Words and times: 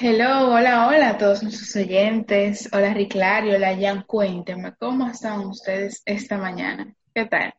Hello, 0.00 0.52
hola, 0.52 0.86
hola 0.86 1.08
a 1.08 1.18
todos 1.18 1.42
nuestros 1.42 1.74
oyentes. 1.74 2.68
Hola 2.72 2.94
Riclario, 2.94 3.56
hola 3.56 3.76
Jan, 3.76 4.04
cuéntenme, 4.06 4.72
¿cómo 4.78 5.08
están 5.08 5.40
ustedes 5.40 6.04
esta 6.06 6.38
mañana? 6.38 6.94
¿Qué 7.12 7.24
tal? 7.24 7.52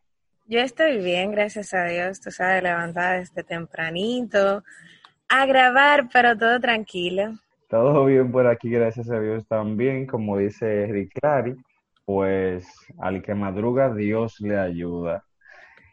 Yo 0.46 0.60
estoy 0.60 1.04
bien, 1.04 1.32
gracias 1.32 1.74
a 1.74 1.84
Dios. 1.84 2.18
Tú 2.22 2.30
sabes, 2.30 2.62
levantada 2.62 3.18
desde 3.18 3.44
tempranito, 3.44 4.64
a 5.28 5.44
grabar, 5.44 6.08
pero 6.10 6.34
todo 6.34 6.58
tranquilo. 6.60 7.34
Todo 7.68 8.06
bien 8.06 8.32
por 8.32 8.46
aquí, 8.46 8.70
gracias 8.70 9.10
a 9.10 9.20
Dios 9.20 9.46
también. 9.46 10.06
Como 10.06 10.38
dice 10.38 10.86
Riclari, 10.86 11.56
pues 12.06 12.66
al 13.00 13.22
que 13.22 13.34
madruga 13.34 13.92
Dios 13.92 14.40
le 14.40 14.58
ayuda. 14.58 15.26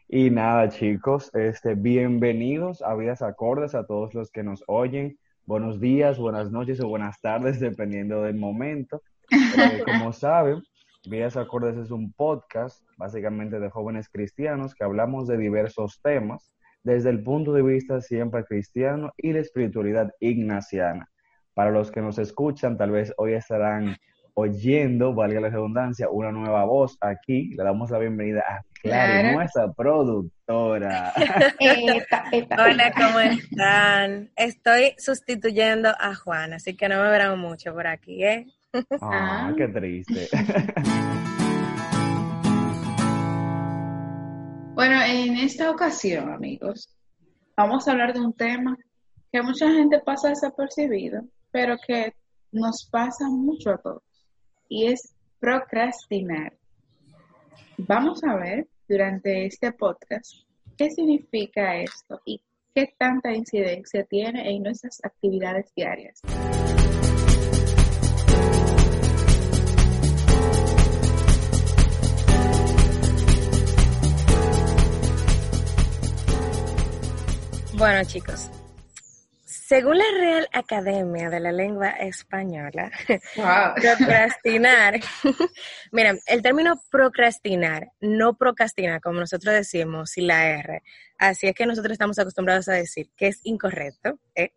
Y 0.08 0.30
nada, 0.30 0.70
chicos, 0.70 1.30
este, 1.34 1.74
bienvenidos 1.74 2.80
a 2.80 2.94
Vidas 2.94 3.20
Acordes 3.20 3.74
a 3.74 3.84
todos 3.84 4.14
los 4.14 4.30
que 4.30 4.42
nos 4.42 4.64
oyen 4.66 5.18
buenos 5.48 5.80
días, 5.80 6.18
buenas 6.18 6.52
noches 6.52 6.78
o 6.80 6.88
buenas 6.88 7.22
tardes, 7.22 7.58
dependiendo 7.60 8.22
del 8.22 8.36
momento. 8.36 9.02
Eh, 9.30 9.82
como 9.84 10.12
saben, 10.12 10.62
Vías 11.08 11.38
Acordes 11.38 11.78
es 11.78 11.90
un 11.90 12.12
podcast 12.12 12.82
básicamente 12.98 13.58
de 13.58 13.70
jóvenes 13.70 14.10
cristianos 14.10 14.74
que 14.74 14.84
hablamos 14.84 15.26
de 15.26 15.38
diversos 15.38 16.00
temas 16.02 16.52
desde 16.82 17.08
el 17.08 17.22
punto 17.22 17.54
de 17.54 17.62
vista 17.62 18.02
siempre 18.02 18.44
cristiano 18.44 19.10
y 19.16 19.32
la 19.32 19.40
espiritualidad 19.40 20.12
ignaciana. 20.20 21.08
Para 21.54 21.70
los 21.70 21.90
que 21.90 22.02
nos 22.02 22.18
escuchan, 22.18 22.76
tal 22.76 22.90
vez 22.90 23.14
hoy 23.16 23.32
estarán 23.32 23.96
oyendo, 24.40 25.12
valga 25.14 25.40
la 25.40 25.48
redundancia, 25.48 26.08
una 26.08 26.30
nueva 26.30 26.64
voz 26.64 26.96
aquí. 27.00 27.48
Le 27.56 27.64
damos 27.64 27.90
la 27.90 27.98
bienvenida 27.98 28.44
a 28.48 28.62
Clary, 28.80 29.34
nuestra 29.34 29.72
productora. 29.72 31.12
Hola, 32.56 32.92
¿cómo 32.96 33.18
están? 33.18 34.30
Estoy 34.36 34.94
sustituyendo 34.96 35.88
a 35.88 36.14
Juan, 36.14 36.52
así 36.52 36.76
que 36.76 36.88
no 36.88 37.02
me 37.02 37.10
verán 37.10 37.36
mucho 37.40 37.74
por 37.74 37.88
aquí, 37.88 38.22
¿eh? 38.22 38.46
Ah, 39.00 39.52
qué 39.56 39.68
triste. 39.68 40.28
Bueno, 44.74 45.02
en 45.02 45.36
esta 45.38 45.72
ocasión, 45.72 46.30
amigos, 46.30 46.96
vamos 47.56 47.88
a 47.88 47.90
hablar 47.90 48.12
de 48.12 48.20
un 48.20 48.32
tema 48.32 48.76
que 49.32 49.42
mucha 49.42 49.68
gente 49.72 49.98
pasa 49.98 50.28
desapercibido, 50.28 51.22
pero 51.50 51.74
que 51.84 52.14
nos 52.52 52.88
pasa 52.88 53.28
mucho 53.28 53.70
a 53.70 53.78
todos 53.78 54.07
y 54.68 54.86
es 54.86 55.14
procrastinar. 55.40 56.52
Vamos 57.78 58.22
a 58.24 58.36
ver 58.36 58.68
durante 58.88 59.46
este 59.46 59.72
podcast 59.72 60.44
qué 60.76 60.90
significa 60.90 61.76
esto 61.80 62.20
y 62.24 62.40
qué 62.74 62.94
tanta 62.98 63.32
incidencia 63.32 64.04
tiene 64.04 64.50
en 64.50 64.62
nuestras 64.62 65.00
actividades 65.04 65.72
diarias. 65.74 66.20
Bueno, 77.78 78.02
chicos, 78.04 78.50
según 79.68 79.98
la 79.98 80.04
Real 80.18 80.48
Academia 80.54 81.28
de 81.28 81.40
la 81.40 81.52
Lengua 81.52 81.90
Española, 81.90 82.90
procrastinar, 83.76 84.98
miren, 85.92 86.18
el 86.26 86.40
término 86.40 86.80
procrastinar, 86.90 87.92
no 88.00 88.34
procrastinar, 88.38 89.02
como 89.02 89.20
nosotros 89.20 89.52
decimos, 89.54 90.12
sin 90.12 90.28
la 90.28 90.48
R, 90.48 90.82
así 91.18 91.48
es 91.48 91.54
que 91.54 91.66
nosotros 91.66 91.92
estamos 91.92 92.18
acostumbrados 92.18 92.66
a 92.70 92.72
decir 92.72 93.10
que 93.14 93.26
es 93.26 93.40
incorrecto, 93.44 94.18
¿eh? 94.34 94.52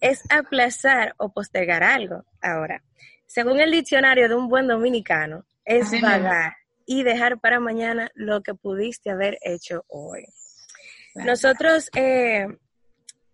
es 0.00 0.20
aplazar 0.30 1.14
o 1.18 1.32
postergar 1.32 1.84
algo. 1.84 2.24
Ahora, 2.42 2.82
según 3.26 3.60
el 3.60 3.70
diccionario 3.70 4.28
de 4.28 4.34
un 4.34 4.48
buen 4.48 4.66
dominicano, 4.66 5.44
es 5.64 5.92
vagar 6.02 6.56
y 6.86 7.04
dejar 7.04 7.38
para 7.38 7.60
mañana 7.60 8.10
lo 8.14 8.42
que 8.42 8.54
pudiste 8.54 9.10
haber 9.10 9.38
hecho 9.42 9.84
hoy. 9.86 10.24
Nosotros 11.14 11.88
eh, 11.94 12.48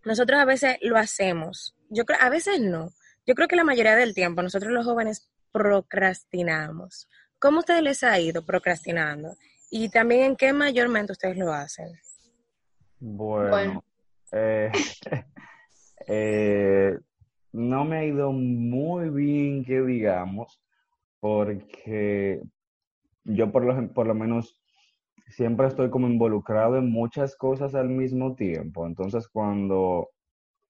nosotros 0.07 0.39
a 0.39 0.45
veces 0.45 0.77
lo 0.83 0.97
hacemos. 0.97 1.75
Yo 1.91 2.05
creo, 2.05 2.19
a 2.23 2.31
veces 2.31 2.61
no. 2.61 2.91
Yo 3.27 3.35
creo 3.35 3.49
que 3.49 3.57
la 3.57 3.65
mayoría 3.65 3.97
del 3.97 4.15
tiempo 4.15 4.41
nosotros 4.41 4.73
los 4.73 4.87
jóvenes 4.87 5.29
procrastinamos. 5.51 7.09
¿Cómo 7.41 7.59
ustedes 7.59 7.83
les 7.83 8.05
ha 8.05 8.19
ido 8.21 8.45
procrastinando? 8.47 9.35
Y 9.69 9.89
también 9.89 10.21
en 10.23 10.37
qué 10.37 10.53
mayormente 10.53 11.11
ustedes 11.11 11.37
lo 11.37 11.53
hacen. 11.53 11.89
Bueno, 13.01 13.83
eh, 14.31 14.71
eh, 16.07 16.99
no 17.53 17.85
me 17.85 17.99
ha 17.99 18.05
ido 18.05 18.31
muy 18.31 19.11
bien 19.11 19.65
que 19.65 19.83
digamos, 19.83 20.61
porque 21.19 22.43
yo 23.25 23.51
por 23.51 23.65
lo, 23.65 23.93
por 23.93 24.07
lo 24.07 24.15
menos 24.15 24.57
siempre 25.29 25.67
estoy 25.69 25.91
como 25.91 26.09
involucrado 26.09 26.77
en 26.77 26.91
muchas 26.91 27.37
cosas 27.37 27.75
al 27.75 27.89
mismo 27.89 28.35
tiempo. 28.35 28.87
Entonces, 28.87 29.29
cuando 29.29 30.11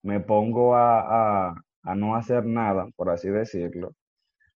me 0.03 0.21
pongo 0.21 0.77
a, 0.77 1.55
no 1.97 2.17
hacer 2.17 2.47
nada, 2.47 2.89
por 2.97 3.11
así 3.11 3.29
decirlo, 3.31 3.93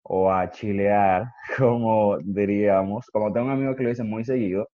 o 0.02 0.32
a 0.32 0.50
chilear, 0.50 1.26
como 1.58 2.18
diríamos, 2.18 3.06
como 3.12 3.32
tengo 3.32 3.46
un 3.46 3.52
amigo 3.52 3.76
que 3.76 3.84
lo 3.84 3.90
dice 3.90 4.04
muy 4.04 4.24
seguido, 4.24 4.68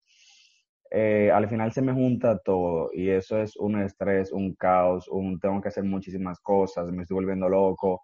eh, 0.91 1.31
al 1.33 1.49
final 1.49 1.73
se 1.73 1.83
me 1.83 1.93
junta 1.93 2.39
todo 2.39 2.91
y 2.93 3.11
eso 3.11 3.39
es 3.41 3.56
un 3.56 3.81
estrés, 3.83 4.33
un 4.33 4.55
caos, 4.55 5.09
un 5.09 5.41
tengo 5.41 5.61
que 5.61 5.69
hacer 5.69 5.85
muchísimas 5.85 6.41
cosas, 6.41 6.91
me 6.93 7.03
estoy 7.03 7.17
volviendo 7.17 7.49
loco. 7.49 8.03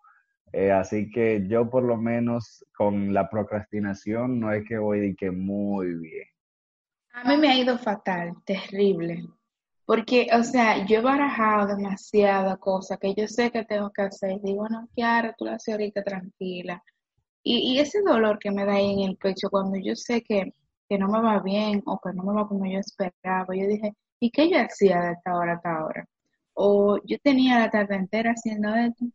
Eh, 0.52 0.72
así 0.72 1.10
que 1.10 1.46
yo 1.48 1.70
por 1.70 1.84
lo 1.84 1.96
menos 1.96 2.64
con 2.76 3.14
la 3.14 3.28
procrastinación 3.30 4.40
no 4.40 4.52
es 4.52 4.64
que 4.68 4.78
voy 4.78 5.00
de 5.00 5.14
que 5.16 5.30
muy 5.30 5.94
bien. 5.94 6.26
A 7.12 7.28
mí 7.28 7.36
me 7.36 7.48
ha 7.48 7.56
ido 7.56 7.78
fatal, 7.78 8.34
terrible. 8.44 9.24
Porque, 9.84 10.28
o 10.32 10.44
sea, 10.44 10.86
yo 10.86 10.98
he 10.98 11.02
barajado 11.02 11.66
demasiada 11.66 12.56
cosa 12.58 12.96
que 12.96 13.12
yo 13.14 13.26
sé 13.26 13.50
que 13.50 13.64
tengo 13.64 13.90
que 13.90 14.02
hacer. 14.02 14.40
Digo, 14.40 14.68
no, 14.68 14.88
Kiara, 14.94 15.34
tú 15.36 15.44
lo 15.46 15.50
haces 15.52 15.72
ahorita 15.72 16.04
tranquila. 16.04 16.82
Y, 17.42 17.72
y, 17.72 17.80
ese 17.80 18.00
dolor 18.02 18.38
que 18.38 18.50
me 18.52 18.64
da 18.64 18.74
ahí 18.74 18.92
en 18.92 19.10
el 19.10 19.16
pecho 19.16 19.48
cuando 19.50 19.78
yo 19.78 19.96
sé 19.96 20.22
que, 20.22 20.54
que, 20.88 20.98
no 20.98 21.08
me 21.08 21.20
va 21.20 21.40
bien 21.40 21.82
o 21.86 21.98
que 21.98 22.12
no 22.12 22.22
me 22.22 22.34
va 22.34 22.46
como 22.46 22.66
yo 22.66 22.78
esperaba, 22.78 23.56
yo 23.56 23.66
dije, 23.66 23.94
¿y 24.20 24.30
qué 24.30 24.50
yo 24.50 24.58
hacía 24.60 25.00
de 25.00 25.12
esta 25.14 25.36
hora 25.36 25.54
a 25.54 25.56
esta 25.56 25.84
hora? 25.84 26.06
O 26.54 26.98
yo 27.04 27.18
tenía 27.18 27.58
la 27.58 27.70
tarde 27.70 27.96
entera 27.96 28.32
haciendo 28.32 28.74
esto. 28.74 29.06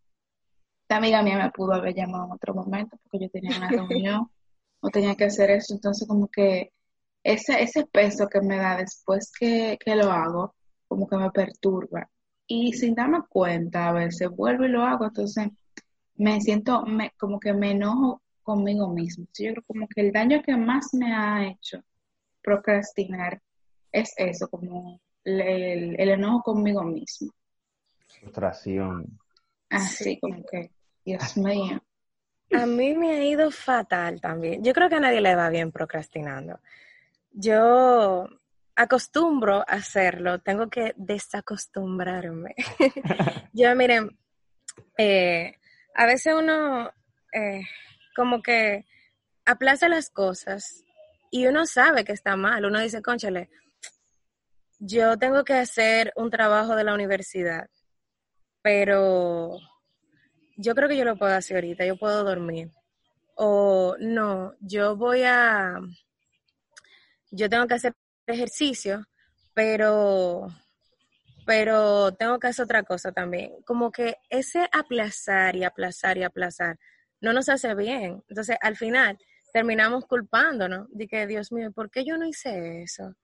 Esta 0.81 0.97
amiga 0.97 1.22
mía 1.23 1.38
me 1.38 1.51
pudo 1.51 1.73
haber 1.73 1.95
llamado 1.95 2.25
en 2.25 2.31
otro 2.34 2.53
momento 2.53 2.97
porque 3.03 3.25
yo 3.25 3.29
tenía 3.29 3.57
una 3.57 3.69
reunión 3.69 4.29
o 4.81 4.89
tenía 4.89 5.16
que 5.16 5.25
hacer 5.25 5.51
eso. 5.51 5.73
Entonces, 5.73 6.07
como 6.07 6.28
que 6.28 6.73
ese, 7.25 7.63
ese 7.63 7.87
peso 7.87 8.27
que 8.27 8.39
me 8.39 8.57
da 8.57 8.77
después 8.77 9.31
que, 9.31 9.77
lo 9.95 10.11
hago, 10.11 10.55
como 10.87 11.07
que 11.07 11.17
me 11.17 11.31
perturba. 11.31 12.07
Y 12.45 12.71
sin 12.73 12.93
darme 12.93 13.21
cuenta, 13.27 13.89
a 13.89 13.93
veces 13.93 14.29
vuelvo 14.29 14.65
y 14.65 14.69
lo 14.69 14.83
hago, 14.83 15.05
entonces 15.05 15.47
me 16.17 16.39
siento 16.39 16.83
me, 16.83 17.11
como 17.17 17.39
que 17.39 17.51
me 17.51 17.71
enojo 17.71 18.21
conmigo 18.43 18.87
mismo. 18.89 19.25
Yo 19.39 19.53
creo 19.53 19.63
como 19.65 19.87
que 19.87 20.01
el 20.01 20.11
daño 20.11 20.43
que 20.43 20.55
más 20.55 20.93
me 20.93 21.15
ha 21.15 21.47
hecho 21.47 21.83
procrastinar 22.43 23.41
es 23.91 24.13
eso, 24.17 24.47
como 24.47 25.01
el, 25.23 25.99
el 25.99 26.09
enojo 26.09 26.43
conmigo 26.43 26.83
mismo. 26.83 27.31
Frustración. 28.05 29.19
Así 29.71 30.19
como 30.19 30.43
que, 30.45 30.69
Dios 31.03 31.35
mío. 31.37 31.81
A 32.51 32.67
mí 32.67 32.93
me 32.93 33.13
ha 33.13 33.25
ido 33.25 33.49
fatal 33.49 34.21
también. 34.21 34.63
Yo 34.63 34.73
creo 34.73 34.89
que 34.89 34.95
a 34.95 34.99
nadie 34.99 35.21
le 35.21 35.35
va 35.35 35.49
bien 35.49 35.71
procrastinando 35.71 36.59
yo 37.35 38.28
acostumbro 38.75 39.59
a 39.59 39.75
hacerlo, 39.75 40.40
tengo 40.40 40.69
que 40.69 40.94
desacostumbrarme. 40.96 42.56
yo, 43.53 43.75
miren, 43.75 44.18
eh, 44.97 45.55
a 45.93 46.05
veces 46.05 46.34
uno 46.34 46.90
eh, 47.34 47.61
como 48.16 48.41
que 48.41 48.85
aplaza 49.46 49.90
las 49.90 50.09
cosas 50.09 50.84
y 51.29 51.47
uno 51.47 51.66
sabe 51.66 52.03
que 52.05 52.14
está 52.14 52.35
mal, 52.35 52.66
uno 52.66 52.79
dice, 52.79 53.02
conchale, 53.02 53.49
yo 54.79 55.17
tengo 55.17 55.43
que 55.43 55.53
hacer 55.53 56.14
un 56.16 56.29
trabajo 56.29 56.76
de 56.76 56.84
la 56.84 56.93
universidad, 56.93 57.70
pero 58.61 59.58
yo 60.58 60.76
creo 60.76 60.88
que 60.88 60.97
yo 60.97 61.05
lo 61.05 61.17
puedo 61.17 61.34
hacer 61.34 61.58
ahorita, 61.58 61.85
yo 61.85 61.97
puedo 61.97 62.23
dormir. 62.23 62.72
O 63.35 63.97
no, 63.99 64.53
yo 64.61 64.96
voy 64.96 65.23
a, 65.23 65.78
yo 67.31 67.49
tengo 67.49 67.67
que 67.67 67.75
hacer 67.75 67.93
ejercicio, 68.27 69.05
pero, 69.53 70.47
pero 71.45 72.13
tengo 72.13 72.39
que 72.39 72.47
hacer 72.47 72.66
otra 72.66 72.83
cosa 72.83 73.11
también. 73.11 73.51
Como 73.66 73.91
que 73.91 74.17
ese 74.29 74.67
aplazar 74.72 75.55
y 75.55 75.63
aplazar 75.63 76.17
y 76.17 76.23
aplazar 76.23 76.77
no 77.22 77.33
nos 77.33 77.49
hace 77.49 77.73
bien. 77.75 78.23
Entonces, 78.29 78.57
al 78.61 78.75
final, 78.75 79.17
terminamos 79.53 80.05
culpándonos 80.05 80.87
de 80.91 81.07
que, 81.07 81.27
Dios 81.27 81.51
mío, 81.51 81.72
¿por 81.72 81.89
qué 81.89 82.05
yo 82.05 82.17
no 82.17 82.25
hice 82.25 82.83
eso? 82.83 83.16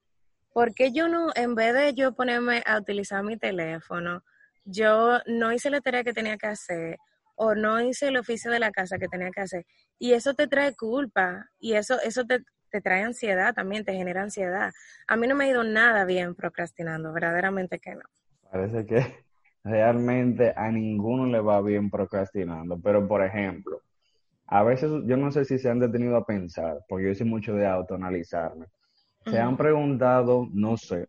¿Por 0.52 0.74
qué 0.74 0.92
yo 0.92 1.08
no, 1.08 1.28
en 1.34 1.54
vez 1.54 1.74
de 1.74 1.94
yo 1.94 2.14
ponerme 2.14 2.62
a 2.66 2.78
utilizar 2.78 3.22
mi 3.22 3.36
teléfono, 3.38 4.22
yo 4.64 5.18
no 5.26 5.52
hice 5.52 5.70
la 5.70 5.80
tarea 5.80 6.04
que 6.04 6.12
tenía 6.12 6.36
que 6.36 6.46
hacer? 6.46 6.98
o 7.34 7.54
no 7.54 7.80
hice 7.80 8.08
el 8.08 8.16
oficio 8.16 8.50
de 8.50 8.58
la 8.58 8.70
casa 8.70 8.98
que 8.98 9.08
tenía 9.08 9.30
que 9.30 9.40
hacer. 9.40 9.66
Y 9.98 10.12
eso 10.12 10.34
te 10.34 10.46
trae 10.46 10.74
culpa 10.74 11.50
y 11.58 11.74
eso, 11.74 12.00
eso 12.00 12.24
te, 12.24 12.44
te 12.72 12.80
trae 12.80 13.02
ansiedad 13.02 13.54
también, 13.54 13.84
te 13.84 13.94
genera 13.94 14.22
ansiedad. 14.22 14.72
A 15.06 15.16
mí 15.16 15.28
no 15.28 15.36
me 15.36 15.44
ha 15.44 15.50
ido 15.50 15.62
nada 15.62 16.04
bien 16.04 16.34
procrastinando, 16.34 17.12
verdaderamente 17.12 17.78
que 17.78 17.94
no. 17.94 18.02
Parece 18.50 18.86
que 18.86 19.24
realmente 19.64 20.52
a 20.56 20.72
ninguno 20.72 21.26
le 21.26 21.40
va 21.40 21.60
bien 21.60 21.90
procrastinando, 21.90 22.80
pero 22.80 23.06
por 23.06 23.22
ejemplo, 23.22 23.82
a 24.46 24.62
veces 24.62 24.90
yo 25.06 25.16
no 25.16 25.30
sé 25.30 25.44
si 25.44 25.58
se 25.58 25.70
han 25.70 25.78
detenido 25.78 26.16
a 26.16 26.26
pensar, 26.26 26.80
porque 26.88 27.06
yo 27.08 27.14
soy 27.14 27.26
mucho 27.26 27.54
de 27.54 27.66
autoanalizarme. 27.66 28.66
Se 29.24 29.38
han 29.38 29.56
preguntado, 29.56 30.48
no 30.52 30.76
sé, 30.76 31.06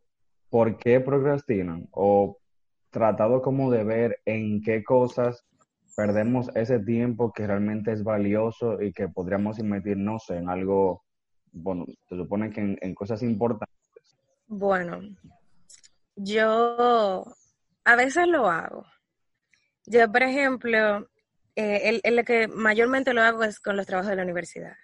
por 0.49 0.77
qué 0.77 0.99
procrastinan 0.99 1.87
o 1.91 2.37
tratado 2.91 3.41
como 3.41 3.71
de 3.71 3.83
ver 3.83 4.19
en 4.25 4.61
qué 4.61 4.83
cosas 4.83 5.43
perdemos 5.95 6.49
ese 6.55 6.79
tiempo 6.79 7.33
que 7.33 7.47
realmente 7.47 7.91
es 7.91 8.03
valioso 8.03 8.79
y 8.81 8.93
que 8.93 9.07
podríamos 9.09 9.57
invertir, 9.57 9.97
no 9.97 10.19
sé, 10.19 10.37
en 10.37 10.49
algo, 10.49 11.03
bueno, 11.53 11.85
se 12.09 12.17
supone 12.17 12.49
que 12.49 12.77
en, 12.81 12.95
cosas 12.95 13.21
importantes. 13.23 13.69
Bueno, 14.47 15.01
yo 16.15 17.25
a 17.85 17.95
veces 17.95 18.27
lo 18.27 18.49
hago. 18.49 18.85
Yo, 19.85 20.11
por 20.11 20.23
ejemplo, 20.23 21.07
eh, 21.55 21.81
el, 21.83 22.01
el, 22.03 22.25
que 22.25 22.47
mayormente 22.47 23.13
lo 23.13 23.21
hago 23.21 23.43
es 23.43 23.59
con 23.59 23.77
los 23.77 23.85
trabajos 23.85 24.09
de 24.09 24.15
la 24.15 24.23
universidad. 24.23 24.75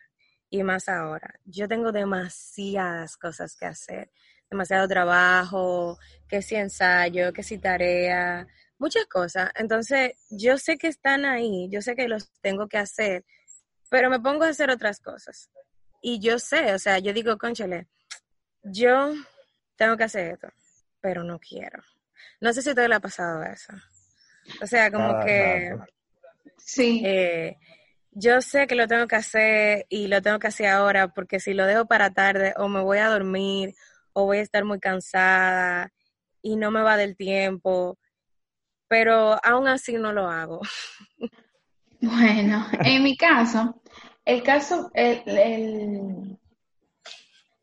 Y 0.50 0.64
más 0.64 0.90
ahora. 0.90 1.40
Yo 1.46 1.68
tengo 1.68 1.92
demasiadas 1.92 3.18
cosas 3.18 3.56
que 3.56 3.66
hacer. 3.66 4.12
Demasiado 4.50 4.88
trabajo, 4.88 5.98
que 6.28 6.42
si 6.42 6.56
ensayo, 6.56 7.34
que 7.34 7.44
si 7.44 7.60
tarea, 7.60 8.48
muchas 8.80 9.06
cosas. 9.06 9.52
Entonces, 9.56 10.14
yo 10.30 10.58
sé 10.58 10.78
que 10.78 10.88
están 10.88 11.26
ahí, 11.26 11.70
yo 11.70 11.82
sé 11.82 11.96
que 11.96 12.08
los 12.08 12.32
tengo 12.42 12.68
que 12.68 12.78
hacer, 12.78 13.26
pero 13.90 14.10
me 14.10 14.20
pongo 14.20 14.46
a 14.46 14.50
hacer 14.50 14.72
otras 14.72 15.00
cosas. 15.00 15.52
Y 16.02 16.20
yo 16.20 16.40
sé, 16.40 16.74
o 16.74 16.80
sea, 16.80 17.00
yo 17.00 17.14
digo, 17.14 17.38
conchale, 17.38 17.88
yo 18.64 19.14
tengo 19.76 19.98
que 19.98 20.04
hacer 20.04 20.34
esto, 20.34 20.48
pero 21.02 21.24
no 21.24 21.40
quiero. 21.40 21.82
No 22.42 22.54
sé 22.54 22.62
si 22.62 22.74
te 22.74 22.88
le 22.88 22.96
ha 22.96 23.00
pasado 23.00 23.44
eso. 23.44 23.74
O 24.62 24.68
sea, 24.68 24.92
como 24.92 25.20
que... 25.24 25.76
Sí. 26.58 27.02
Eh, 27.06 27.58
yo 28.12 28.42
sé 28.42 28.68
que 28.68 28.76
lo 28.76 28.88
tengo 28.88 29.08
que 29.08 29.16
hacer 29.16 29.86
y 29.90 30.08
lo 30.08 30.22
tengo 30.22 30.40
que 30.40 30.48
hacer 30.48 30.68
ahora 30.68 31.10
porque 31.10 31.40
si 31.40 31.54
lo 31.54 31.66
dejo 31.66 31.86
para 31.86 32.12
tarde 32.12 32.54
o 32.58 32.68
me 32.68 32.82
voy 32.82 32.98
a 32.98 33.08
dormir 33.08 33.76
o 34.14 34.26
voy 34.26 34.40
a 34.40 34.42
estar 34.42 34.66
muy 34.66 34.80
cansada 34.80 35.92
y 36.42 36.56
no 36.56 36.72
me 36.72 36.82
va 36.82 36.98
del 36.98 37.16
tiempo 37.16 37.98
pero 38.90 39.40
aún 39.46 39.68
así 39.70 39.94
no 39.94 40.12
lo 40.12 40.28
hago. 40.28 40.60
Bueno, 42.02 42.66
en 42.86 43.04
mi 43.04 43.18
caso, 43.18 43.79
el 44.30 44.44
caso, 44.44 44.92
el, 44.94 46.38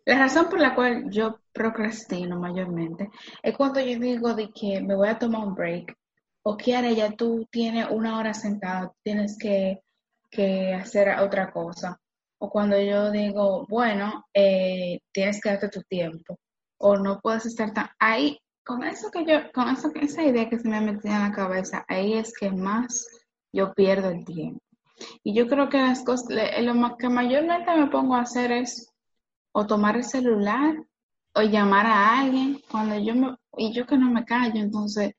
la 0.04 0.18
razón 0.18 0.48
por 0.48 0.58
la 0.58 0.74
cual 0.74 1.08
yo 1.10 1.38
procrastino 1.52 2.40
mayormente 2.40 3.08
es 3.40 3.56
cuando 3.56 3.78
yo 3.78 3.96
digo 4.00 4.34
de 4.34 4.50
que 4.50 4.80
me 4.80 4.96
voy 4.96 5.08
a 5.08 5.18
tomar 5.18 5.46
un 5.46 5.54
break 5.54 5.96
o 6.42 6.56
que 6.56 6.74
ahora 6.74 6.90
ya 6.90 7.12
tú 7.12 7.46
tienes 7.52 7.86
una 7.88 8.18
hora 8.18 8.34
sentado, 8.34 8.96
tienes 9.04 9.38
que, 9.38 9.80
hacer 10.74 11.08
otra 11.20 11.50
cosa. 11.50 11.98
O 12.38 12.50
cuando 12.50 12.78
yo 12.78 13.10
digo, 13.10 13.64
bueno, 13.68 14.26
eh, 14.34 15.00
tienes 15.12 15.40
que 15.40 15.48
darte 15.50 15.68
tu 15.68 15.82
tiempo 15.82 16.36
o 16.78 16.96
no 16.96 17.20
puedes 17.20 17.46
estar 17.46 17.72
tan... 17.72 17.88
Ahí 17.98 18.38
con 18.64 18.82
eso 18.84 19.10
que 19.10 19.24
yo, 19.24 19.50
con 19.54 19.68
eso, 19.68 19.90
esa 19.94 20.24
idea 20.24 20.48
que 20.48 20.58
se 20.58 20.68
me 20.68 20.76
ha 20.76 20.80
metido 20.80 21.14
en 21.14 21.22
la 21.22 21.32
cabeza, 21.32 21.84
ahí 21.88 22.14
es 22.14 22.34
que 22.38 22.50
más 22.50 23.06
yo 23.52 23.72
pierdo 23.72 24.10
el 24.10 24.24
tiempo. 24.24 24.65
Y 25.22 25.34
yo 25.34 25.48
creo 25.48 25.68
que 25.68 25.78
las 25.78 26.04
cosas, 26.04 26.28
lo 26.60 26.96
que 26.96 27.08
mayormente 27.08 27.76
me 27.76 27.86
pongo 27.88 28.14
a 28.14 28.22
hacer 28.22 28.52
es 28.52 28.92
o 29.52 29.66
tomar 29.66 29.96
el 29.96 30.04
celular 30.04 30.76
o 31.34 31.42
llamar 31.42 31.86
a 31.86 32.20
alguien 32.20 32.60
cuando 32.70 32.98
yo 32.98 33.14
me, 33.14 33.36
y 33.56 33.72
yo 33.72 33.86
que 33.86 33.98
no 33.98 34.10
me 34.10 34.24
callo, 34.24 34.60
entonces 34.60 35.12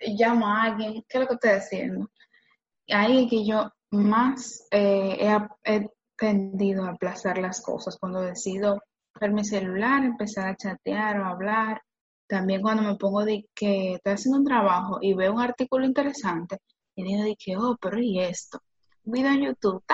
llamo 0.00 0.46
a 0.46 0.62
alguien, 0.62 1.04
¿qué 1.08 1.18
es 1.18 1.20
lo 1.20 1.26
que 1.28 1.34
estoy 1.34 1.50
haciendo? 1.50 2.10
Es 2.86 3.30
que 3.30 3.46
yo 3.46 3.70
más 3.90 4.66
eh, 4.70 5.18
he, 5.20 5.74
he 5.74 5.88
tendido 6.16 6.84
a 6.84 6.90
aplazar 6.90 7.38
las 7.38 7.62
cosas 7.62 7.96
cuando 7.98 8.20
decido 8.20 8.82
ver 9.20 9.32
mi 9.32 9.44
celular, 9.44 10.04
empezar 10.04 10.48
a 10.48 10.56
chatear 10.56 11.20
o 11.20 11.26
hablar 11.26 11.80
también 12.26 12.62
cuando 12.62 12.82
me 12.82 12.96
pongo 12.96 13.24
de 13.24 13.46
que 13.54 13.94
estoy 13.94 14.12
haciendo 14.14 14.38
un 14.38 14.44
trabajo 14.44 14.98
y 15.00 15.14
veo 15.14 15.32
un 15.32 15.40
artículo 15.40 15.84
interesante, 15.84 16.58
y 16.96 17.04
digo 17.04 17.24
de 17.24 17.36
que, 17.36 17.56
oh, 17.56 17.76
pero 17.80 17.98
¿y 17.98 18.20
esto? 18.20 18.60
Video 19.04 19.32
en 19.32 19.42
YouTube, 19.42 19.84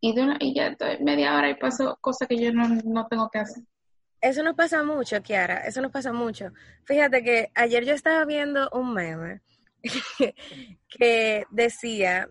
y, 0.00 0.14
de 0.14 0.22
una, 0.22 0.36
y 0.40 0.54
ya 0.54 0.68
estoy 0.68 0.98
media 1.00 1.36
hora 1.36 1.50
y 1.50 1.54
paso 1.54 1.98
cosas 2.00 2.28
que 2.28 2.38
yo 2.38 2.52
no, 2.52 2.68
no 2.84 3.06
tengo 3.08 3.28
que 3.30 3.40
hacer. 3.40 3.64
Eso 4.20 4.42
nos 4.42 4.54
pasa 4.54 4.82
mucho, 4.82 5.22
Kiara, 5.22 5.58
eso 5.66 5.80
nos 5.80 5.92
pasa 5.92 6.12
mucho. 6.12 6.52
Fíjate 6.84 7.22
que 7.22 7.50
ayer 7.54 7.84
yo 7.84 7.94
estaba 7.94 8.24
viendo 8.24 8.68
un 8.72 8.92
meme 8.92 9.42
que 10.88 11.44
decía, 11.50 12.28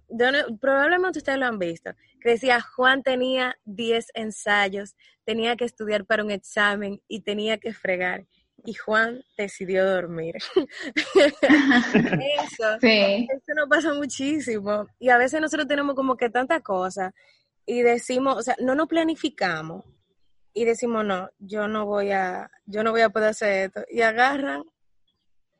probablemente 0.60 1.19
ustedes 1.19 1.40
lo 1.40 1.46
han 1.46 1.60
visto, 1.60 1.92
que 2.19 2.31
decía 2.31 2.62
Juan 2.62 3.04
tenía 3.04 3.58
10 3.66 4.08
ensayos, 4.16 4.96
tenía 5.24 5.56
que 5.56 5.66
estudiar 5.66 6.06
para 6.06 6.24
un 6.24 6.31
examen 6.31 7.02
y 7.08 7.22
tenía 7.22 7.58
que 7.58 7.74
fregar 7.74 8.25
y 8.65 8.74
Juan 8.74 9.24
decidió 9.38 9.86
dormir. 9.86 10.36
eso, 11.15 12.77
eso 12.81 13.54
nos 13.56 13.69
pasa 13.69 13.94
muchísimo. 13.94 14.88
Y 15.00 15.09
a 15.09 15.18
veces 15.18 15.42
nosotros 15.42 15.68
tenemos 15.68 15.95
como 15.95 16.18
que 16.18 16.30
tanta 16.30 16.62
cosa 16.62 17.13
y 17.65 17.81
decimos, 17.81 18.38
o 18.38 18.42
sea, 18.42 18.56
no 18.59 18.75
nos 18.75 18.88
planificamos 18.88 19.86
y 20.54 20.65
decimos, 20.65 21.06
no, 21.06 21.30
yo 21.38 21.68
no 21.68 21.86
voy 21.86 22.12
a, 22.12 22.50
yo 22.65 22.83
no 22.83 22.92
voy 22.92 23.01
a 23.01 23.09
poder 23.09 23.30
hacer 23.30 23.68
esto. 23.68 23.83
Y 23.89 24.01
agarran 24.01 24.63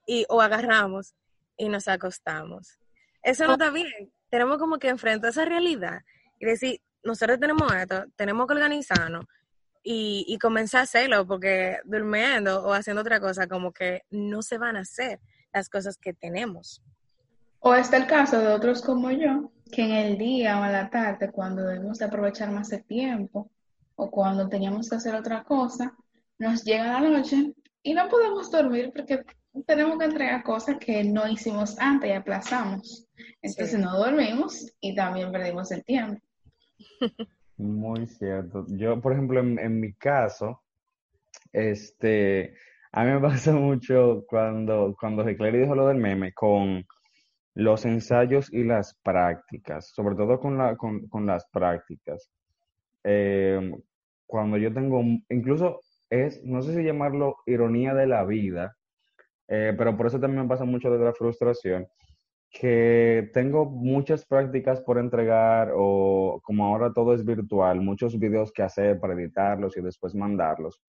y, 0.05 0.25
o 0.29 0.41
agarramos 0.41 1.13
y 1.57 1.69
nos 1.69 1.88
acostamos. 1.88 2.79
Eso 3.21 3.45
no 3.45 3.53
está 3.53 3.69
bien. 3.69 4.11
Tenemos 4.29 4.57
como 4.57 4.79
que 4.79 4.89
enfrentar 4.89 5.29
esa 5.29 5.45
realidad 5.45 6.01
y 6.39 6.45
decir, 6.45 6.81
nosotros 7.03 7.39
tenemos 7.39 7.71
esto, 7.73 8.05
tenemos 8.15 8.47
que 8.47 8.53
organizarnos 8.53 9.25
y, 9.89 10.25
y 10.28 10.38
comencé 10.38 10.78
a 10.78 10.81
hacerlo 10.81 11.25
porque 11.25 11.78
durmiendo 11.86 12.62
o 12.66 12.74
haciendo 12.74 13.01
otra 13.01 13.22
cosa 13.22 13.48
como 13.48 13.72
que 13.72 14.04
no 14.10 14.42
se 14.42 14.57
van 14.57 14.75
a 14.75 14.81
hacer 14.81 15.22
las 15.54 15.69
cosas 15.69 15.98
que 15.98 16.13
tenemos. 16.13 16.84
O 17.60 17.74
está 17.74 17.95
el 17.95 18.06
caso 18.06 18.38
de 18.38 18.48
otros 18.48 18.81
como 18.81 19.10
yo, 19.12 19.50
que 19.72 19.84
en 19.84 19.92
el 19.92 20.18
día 20.18 20.59
o 20.59 20.66
en 20.66 20.73
la 20.73 20.90
tarde, 20.90 21.31
cuando 21.31 21.64
debemos 21.64 22.00
de 22.00 22.06
aprovechar 22.06 22.52
más 22.52 22.69
el 22.73 22.83
tiempo 22.83 23.50
o 23.95 24.11
cuando 24.11 24.50
teníamos 24.50 24.90
que 24.90 24.97
hacer 24.97 25.16
otra 25.16 25.45
cosa, 25.45 25.95
nos 26.38 26.66
llega 26.66 27.00
la 27.00 27.09
noche 27.09 27.54
y 27.81 27.94
no 27.94 28.09
podemos 28.09 28.52
dormir 28.52 28.92
porque 28.94 29.23
tenemos 29.66 29.97
que 29.97 30.06
entregar 30.06 30.44
cosas 30.44 30.76
que 30.80 31.02
no 31.06 31.30
hicimos 31.30 31.80
antes 31.80 32.09
y 32.09 32.14
aplazamos. 32.14 33.07
Entonces 33.42 33.80
no 33.80 33.97
dormimos 33.97 34.69
y 34.81 34.94
también 34.94 35.31
perdimos 35.31 35.71
el 35.71 35.85
tiempo. 35.85 36.21
Muy 37.57 38.06
cierto. 38.07 38.66
Yo, 38.69 39.02
por 39.02 39.14
ejemplo, 39.14 39.40
en, 39.40 39.80
mi 39.80 39.94
caso, 39.94 40.61
este, 41.52 42.56
a 42.92 43.04
mí 43.04 43.11
me 43.11 43.19
pasa 43.21 43.54
mucho 43.54 44.26
cuando, 44.28 44.95
cuando 44.99 45.23
Clary 45.26 45.59
dijo 45.59 45.76
lo 45.76 45.87
del 45.87 45.97
meme 45.97 46.33
con 46.33 46.85
los 47.56 47.85
ensayos 47.85 48.54
y 48.54 48.64
las 48.64 48.99
prácticas, 49.04 49.90
sobre 49.90 50.16
todo 50.16 50.40
con, 50.40 50.57
la, 50.57 50.76
con, 50.78 51.07
con 51.07 51.26
las 51.26 51.47
prácticas. 51.52 52.30
Eh, 53.04 53.71
cuando 54.28 54.57
yo 54.57 54.71
tengo, 54.73 55.02
incluso 55.30 55.81
es, 56.09 56.44
no 56.44 56.61
sé 56.61 56.76
si 56.76 56.83
llamarlo 56.83 57.37
ironía 57.47 57.94
de 57.95 58.06
la 58.06 58.23
vida, 58.26 58.76
eh, 59.47 59.73
pero 59.78 59.97
por 59.97 60.07
eso 60.07 60.19
también 60.19 60.44
me 60.44 60.49
pasa 60.49 60.66
mucho 60.66 60.92
de 60.92 61.04
la 61.04 61.14
frustración, 61.14 61.87
que 62.49 63.30
tengo 63.33 63.66
muchas 63.66 64.25
prácticas 64.25 64.81
por 64.81 64.97
entregar 64.97 65.71
o 65.75 66.39
como 66.44 66.66
ahora 66.66 66.94
todo 66.94 67.13
es 67.13 67.25
virtual, 67.25 67.81
muchos 67.81 68.18
videos 68.18 68.51
que 68.51 68.63
hacer 68.63 68.99
para 68.99 69.13
editarlos 69.13 69.77
y 69.77 69.81
después 69.81 70.16
mandarlos. 70.16 70.81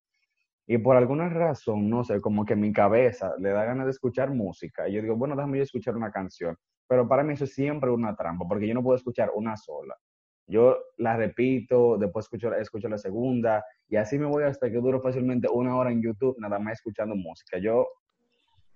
Y 0.66 0.78
por 0.78 0.96
alguna 0.96 1.28
razón, 1.30 1.88
no 1.88 2.04
sé, 2.04 2.20
como 2.20 2.44
que 2.44 2.54
mi 2.54 2.72
cabeza 2.72 3.34
le 3.38 3.50
da 3.50 3.64
ganas 3.64 3.86
de 3.86 3.92
escuchar 3.92 4.30
música. 4.30 4.88
Y 4.88 4.92
yo 4.94 5.02
digo, 5.02 5.16
bueno, 5.16 5.34
déjame 5.34 5.58
yo 5.58 5.64
escuchar 5.64 5.96
una 5.96 6.10
canción. 6.10 6.56
Pero 6.86 7.08
para 7.08 7.22
mí 7.22 7.34
eso 7.34 7.44
es 7.44 7.54
siempre 7.54 7.90
una 7.90 8.14
trampa, 8.14 8.46
porque 8.46 8.68
yo 8.68 8.74
no 8.74 8.82
puedo 8.82 8.96
escuchar 8.96 9.30
una 9.34 9.56
sola. 9.56 9.96
Yo 10.46 10.78
la 10.96 11.16
repito, 11.16 11.98
después 11.98 12.26
escucho, 12.26 12.54
escucho 12.54 12.88
la 12.88 12.98
segunda, 12.98 13.64
y 13.88 13.96
así 13.96 14.18
me 14.18 14.26
voy 14.26 14.44
hasta 14.44 14.70
que 14.70 14.76
duro 14.76 15.00
fácilmente 15.00 15.48
una 15.50 15.76
hora 15.76 15.90
en 15.90 16.02
YouTube, 16.02 16.36
nada 16.38 16.58
más 16.58 16.74
escuchando 16.74 17.14
música. 17.14 17.58
Yo 17.58 17.86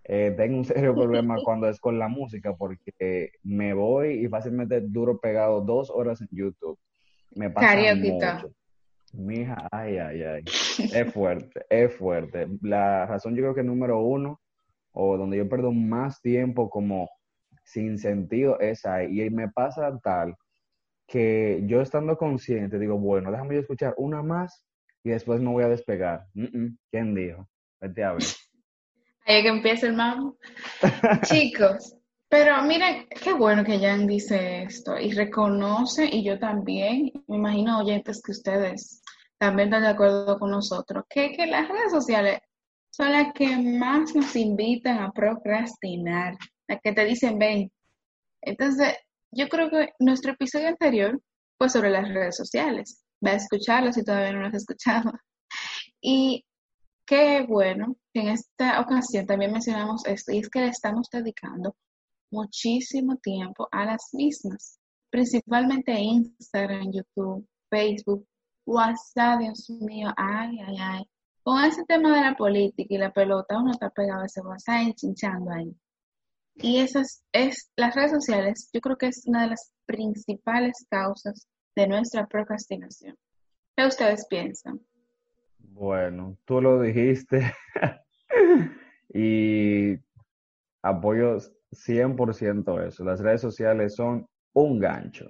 eh, 0.05 0.35
tengo 0.37 0.59
un 0.59 0.65
serio 0.65 0.95
problema 0.95 1.37
cuando 1.45 1.69
es 1.69 1.79
con 1.79 1.99
la 1.99 2.09
música 2.09 2.55
porque 2.55 3.33
me 3.43 3.73
voy 3.73 4.25
y 4.25 4.29
fácilmente 4.29 4.81
duro 4.81 5.19
pegado 5.21 5.61
dos 5.61 5.91
horas 5.91 6.21
en 6.21 6.29
YouTube. 6.31 6.79
Me 7.35 7.51
pasa 7.51 7.95
mucho. 7.95 8.53
Mija, 9.13 9.69
ay, 9.71 9.99
ay, 9.99 10.23
ay. 10.23 10.45
Es 10.45 11.13
fuerte, 11.13 11.65
es 11.69 11.95
fuerte. 11.95 12.49
La 12.63 13.07
razón 13.07 13.35
yo 13.35 13.43
creo 13.43 13.55
que 13.55 13.63
número 13.63 14.01
uno, 14.01 14.41
o 14.93 15.17
donde 15.17 15.37
yo 15.37 15.49
pierdo 15.49 15.71
más 15.71 16.21
tiempo 16.21 16.71
como 16.71 17.11
sin 17.65 17.99
sentido 17.99 18.59
es 18.59 18.85
ahí. 18.87 19.21
Y 19.21 19.31
me 19.31 19.49
pasa 19.49 19.99
tal 20.03 20.35
que 21.07 21.63
yo 21.67 21.83
estando 21.83 22.17
consciente 22.17 22.79
digo, 22.79 22.99
bueno, 22.99 23.31
déjame 23.31 23.55
yo 23.55 23.61
escuchar 23.61 23.95
una 23.99 24.23
más 24.23 24.65
y 25.05 25.11
después 25.11 25.41
me 25.41 25.51
voy 25.51 25.65
a 25.65 25.69
despegar. 25.69 26.27
¿Quién 26.91 27.15
dijo? 27.15 27.47
Vete 27.81 28.05
a 28.05 28.13
ver. 28.13 28.23
Ahí 29.25 29.43
que 29.43 29.49
empieza 29.49 29.87
el 29.87 29.95
mambo. 29.95 30.37
Chicos, 31.25 31.95
pero 32.29 32.63
miren, 32.63 33.07
qué 33.23 33.35
bueno 33.35 33.63
que 33.63 33.79
Jan 33.79 34.07
dice 34.07 34.63
esto 34.63 34.99
y 34.99 35.13
reconoce, 35.13 36.09
y 36.11 36.25
yo 36.25 36.39
también, 36.39 37.13
me 37.29 37.37
imagino 37.37 37.81
oyentes 37.81 38.23
que 38.23 38.33
ustedes 38.33 39.03
también 39.39 39.69
están 39.69 39.83
de 39.83 39.91
acuerdo 39.91 40.39
con 40.39 40.51
nosotros, 40.51 41.05
que, 41.11 41.33
que 41.33 41.47
las 41.47 41.69
redes 41.69 41.91
sociales 41.91 42.41
son 42.91 43.13
las 43.13 43.33
que 43.35 43.57
más 43.57 44.15
nos 44.15 44.35
invitan 44.35 44.99
a 44.99 45.13
procrastinar, 45.13 46.37
las 46.69 46.81
que 46.83 46.93
te 46.93 47.05
dicen, 47.05 47.39
ven. 47.39 47.71
Entonces, 48.41 48.95
yo 49.31 49.49
creo 49.49 49.69
que 49.69 49.93
nuestro 49.99 50.33
episodio 50.33 50.69
anterior 50.69 51.21
fue 51.59 51.69
sobre 51.69 51.91
las 51.91 52.09
redes 52.09 52.37
sociales. 52.37 53.05
Va 53.25 53.33
a 53.33 53.37
escucharlo 53.37 53.93
si 53.93 54.05
todavía 54.05 54.33
no 54.33 54.41
lo 54.41 54.47
has 54.47 54.55
escuchado. 54.55 55.13
Y 56.01 56.45
qué 57.13 57.45
bueno 57.47 57.95
que 58.15 58.21
en 58.21 58.29
esta 58.29 58.81
ocasión 58.81 59.27
también 59.27 59.53
mencionamos 59.53 60.07
esto, 60.07 60.33
y 60.33 60.39
es 60.39 60.49
que 60.49 60.61
le 60.61 60.69
estamos 60.69 61.11
dedicando 61.11 61.77
muchísimo 62.31 63.17
tiempo 63.17 63.69
a 63.71 63.85
las 63.85 64.15
mismas, 64.15 64.81
principalmente 65.11 65.93
Instagram, 65.93 66.91
YouTube, 66.91 67.47
Facebook, 67.69 68.27
WhatsApp, 68.65 69.41
Dios 69.41 69.69
mío, 69.69 70.11
ay, 70.17 70.59
ay, 70.67 70.77
ay. 70.81 71.05
Con 71.43 71.63
ese 71.63 71.85
tema 71.85 72.17
de 72.17 72.31
la 72.31 72.35
política 72.35 72.95
y 72.95 72.97
la 72.97 73.13
pelota, 73.13 73.59
uno 73.59 73.73
está 73.73 73.91
pegado 73.91 74.23
a 74.23 74.27
ese 74.27 74.41
WhatsApp 74.41 74.95
chinchando 74.95 75.51
ahí. 75.51 75.77
Y 76.55 76.79
esas 76.79 77.23
es 77.33 77.71
las 77.77 77.95
redes 77.95 78.13
sociales, 78.13 78.71
yo 78.73 78.81
creo 78.81 78.97
que 78.97 79.09
es 79.09 79.27
una 79.27 79.43
de 79.43 79.49
las 79.49 79.71
principales 79.85 80.87
causas 80.89 81.47
de 81.77 81.89
nuestra 81.89 82.27
procrastinación. 82.27 83.19
¿Qué 83.77 83.85
ustedes 83.85 84.27
piensan? 84.31 84.81
Bueno, 85.83 86.39
tú 86.45 86.61
lo 86.61 86.81
dijiste 86.81 87.53
y 89.13 89.97
apoyo 90.81 91.39
100% 91.73 92.87
eso. 92.87 93.03
Las 93.03 93.19
redes 93.19 93.41
sociales 93.41 93.97
son 93.97 94.29
un 94.53 94.79
gancho. 94.79 95.29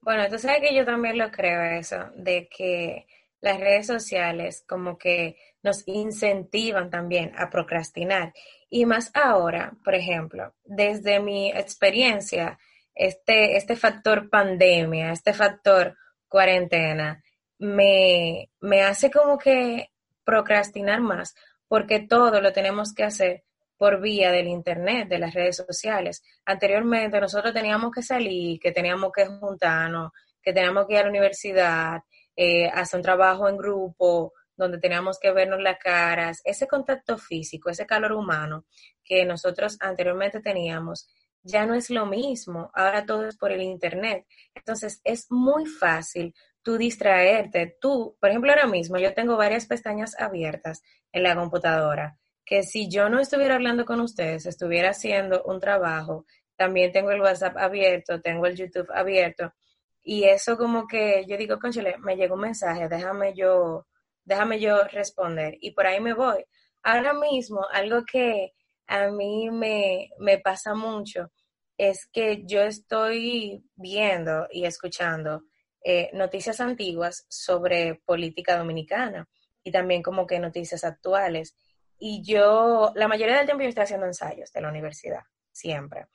Bueno, 0.00 0.28
tú 0.28 0.40
sabes 0.40 0.58
que 0.60 0.74
yo 0.74 0.84
también 0.84 1.18
lo 1.18 1.30
creo 1.30 1.78
eso, 1.78 2.10
de 2.16 2.48
que 2.48 3.06
las 3.40 3.60
redes 3.60 3.86
sociales 3.86 4.64
como 4.66 4.98
que 4.98 5.36
nos 5.62 5.86
incentivan 5.86 6.90
también 6.90 7.30
a 7.36 7.48
procrastinar. 7.48 8.32
Y 8.68 8.86
más 8.86 9.12
ahora, 9.14 9.72
por 9.84 9.94
ejemplo, 9.94 10.52
desde 10.64 11.20
mi 11.20 11.52
experiencia, 11.52 12.58
este, 12.92 13.56
este 13.56 13.76
factor 13.76 14.28
pandemia, 14.28 15.12
este 15.12 15.32
factor 15.32 15.96
cuarentena, 16.26 17.22
me, 17.60 18.50
me 18.60 18.82
hace 18.82 19.08
como 19.08 19.38
que 19.38 19.91
procrastinar 20.24 21.00
más, 21.00 21.34
porque 21.68 22.00
todo 22.00 22.40
lo 22.40 22.52
tenemos 22.52 22.92
que 22.94 23.04
hacer 23.04 23.44
por 23.76 24.00
vía 24.00 24.30
del 24.30 24.46
Internet, 24.46 25.08
de 25.08 25.18
las 25.18 25.34
redes 25.34 25.56
sociales. 25.56 26.22
Anteriormente 26.44 27.20
nosotros 27.20 27.52
teníamos 27.52 27.90
que 27.90 28.02
salir, 28.02 28.60
que 28.60 28.70
teníamos 28.70 29.10
que 29.12 29.26
juntarnos, 29.26 30.12
que 30.40 30.52
teníamos 30.52 30.86
que 30.86 30.94
ir 30.94 31.00
a 31.00 31.02
la 31.02 31.08
universidad, 31.08 32.00
eh, 32.36 32.68
hacer 32.68 32.98
un 32.98 33.02
trabajo 33.02 33.48
en 33.48 33.56
grupo, 33.56 34.34
donde 34.56 34.78
teníamos 34.78 35.18
que 35.18 35.32
vernos 35.32 35.60
las 35.60 35.78
caras, 35.78 36.40
ese 36.44 36.66
contacto 36.66 37.18
físico, 37.18 37.70
ese 37.70 37.86
calor 37.86 38.12
humano 38.12 38.66
que 39.04 39.24
nosotros 39.24 39.76
anteriormente 39.80 40.40
teníamos, 40.40 41.08
ya 41.42 41.66
no 41.66 41.74
es 41.74 41.90
lo 41.90 42.06
mismo, 42.06 42.70
ahora 42.74 43.04
todo 43.04 43.26
es 43.26 43.36
por 43.36 43.50
el 43.50 43.62
Internet. 43.62 44.26
Entonces 44.54 45.00
es 45.04 45.26
muy 45.30 45.66
fácil 45.66 46.34
tú 46.62 46.78
distraerte. 46.78 47.76
Tú, 47.80 48.16
por 48.20 48.30
ejemplo, 48.30 48.50
ahora 48.52 48.66
mismo 48.66 48.98
yo 48.98 49.14
tengo 49.14 49.36
varias 49.36 49.66
pestañas 49.66 50.18
abiertas 50.18 50.82
en 51.12 51.22
la 51.24 51.34
computadora 51.36 52.18
que 52.44 52.62
si 52.62 52.88
yo 52.88 53.08
no 53.08 53.20
estuviera 53.20 53.54
hablando 53.54 53.84
con 53.84 54.00
ustedes, 54.00 54.46
estuviera 54.46 54.90
haciendo 54.90 55.42
un 55.44 55.60
trabajo, 55.60 56.26
también 56.56 56.92
tengo 56.92 57.10
el 57.10 57.20
WhatsApp 57.20 57.56
abierto, 57.56 58.20
tengo 58.20 58.46
el 58.46 58.56
YouTube 58.56 58.90
abierto, 58.92 59.52
y 60.02 60.24
eso 60.24 60.56
como 60.56 60.86
que 60.86 61.24
yo 61.26 61.36
digo, 61.36 61.58
conchale, 61.58 61.96
me 61.98 62.16
llegó 62.16 62.34
un 62.34 62.42
mensaje, 62.42 62.88
déjame 62.88 63.34
yo, 63.34 63.86
déjame 64.24 64.60
yo 64.60 64.82
responder, 64.84 65.56
y 65.60 65.70
por 65.72 65.86
ahí 65.86 66.00
me 66.00 66.14
voy. 66.14 66.44
Ahora 66.82 67.14
mismo, 67.14 67.64
algo 67.72 68.04
que 68.04 68.52
a 68.86 69.08
mí 69.08 69.50
me, 69.50 70.10
me 70.18 70.38
pasa 70.38 70.74
mucho 70.74 71.30
es 71.78 72.06
que 72.12 72.44
yo 72.44 72.60
estoy 72.62 73.64
viendo 73.76 74.46
y 74.50 74.64
escuchando 74.64 75.44
eh, 75.84 76.10
noticias 76.12 76.60
antiguas 76.60 77.26
sobre 77.28 77.96
política 78.04 78.56
dominicana 78.56 79.28
y 79.64 79.72
también 79.72 80.02
como 80.02 80.26
que 80.26 80.38
noticias 80.38 80.84
actuales. 80.84 81.56
Y 81.98 82.22
yo, 82.22 82.92
la 82.94 83.08
mayoría 83.08 83.36
del 83.36 83.46
tiempo 83.46 83.62
yo 83.62 83.68
estoy 83.68 83.84
haciendo 83.84 84.06
ensayos 84.06 84.52
de 84.52 84.60
la 84.60 84.68
universidad, 84.68 85.22
siempre. 85.52 86.06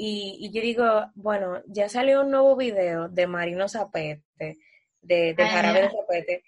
Y, 0.00 0.50
yo 0.52 0.62
digo, 0.62 1.10
bueno, 1.14 1.60
ya 1.66 1.88
salió 1.88 2.20
un 2.22 2.30
nuevo 2.30 2.54
video 2.56 3.08
de 3.08 3.26
Marino 3.26 3.68
Zapete, 3.68 4.58
de, 5.00 5.34
de 5.34 5.48
Jarabe 5.48 5.82
de 5.82 5.90
Zapete, 5.90 6.44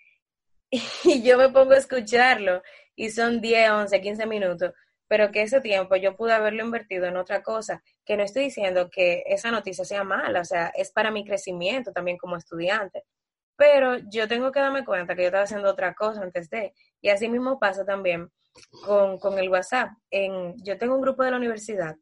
y 1.04 1.22
yo 1.22 1.36
me 1.36 1.48
pongo 1.48 1.72
a 1.72 1.78
escucharlo, 1.78 2.62
y 2.94 3.10
son 3.10 3.40
10, 3.40 3.70
11, 3.70 4.00
15 4.00 4.26
minutos, 4.26 4.72
pero 5.10 5.32
que 5.32 5.42
ese 5.42 5.60
tiempo 5.60 5.96
yo 5.96 6.14
pude 6.14 6.34
haberlo 6.34 6.64
invertido 6.64 7.06
en 7.06 7.16
otra 7.16 7.42
cosa, 7.42 7.82
que 8.04 8.16
no 8.16 8.22
estoy 8.22 8.44
diciendo 8.44 8.88
que 8.88 9.24
esa 9.26 9.50
noticia 9.50 9.84
sea 9.84 10.04
mala, 10.04 10.40
o 10.40 10.44
sea, 10.44 10.68
es 10.68 10.92
para 10.92 11.10
mi 11.10 11.24
crecimiento 11.24 11.90
también 11.90 12.16
como 12.16 12.36
estudiante, 12.36 13.02
pero 13.56 13.96
yo 14.08 14.28
tengo 14.28 14.52
que 14.52 14.60
darme 14.60 14.84
cuenta 14.84 15.16
que 15.16 15.22
yo 15.22 15.26
estaba 15.26 15.42
haciendo 15.42 15.68
otra 15.68 15.94
cosa 15.94 16.22
antes 16.22 16.48
de, 16.48 16.74
y 17.00 17.08
así 17.08 17.28
mismo 17.28 17.58
pasa 17.58 17.84
también 17.84 18.30
con, 18.84 19.36
el 19.36 19.48
WhatsApp. 19.48 19.90
En, 20.12 20.54
yo 20.62 20.78
tengo 20.78 20.94
un 20.94 21.02
grupo 21.02 21.24
de 21.24 21.32
la 21.32 21.38
universidad 21.38 21.96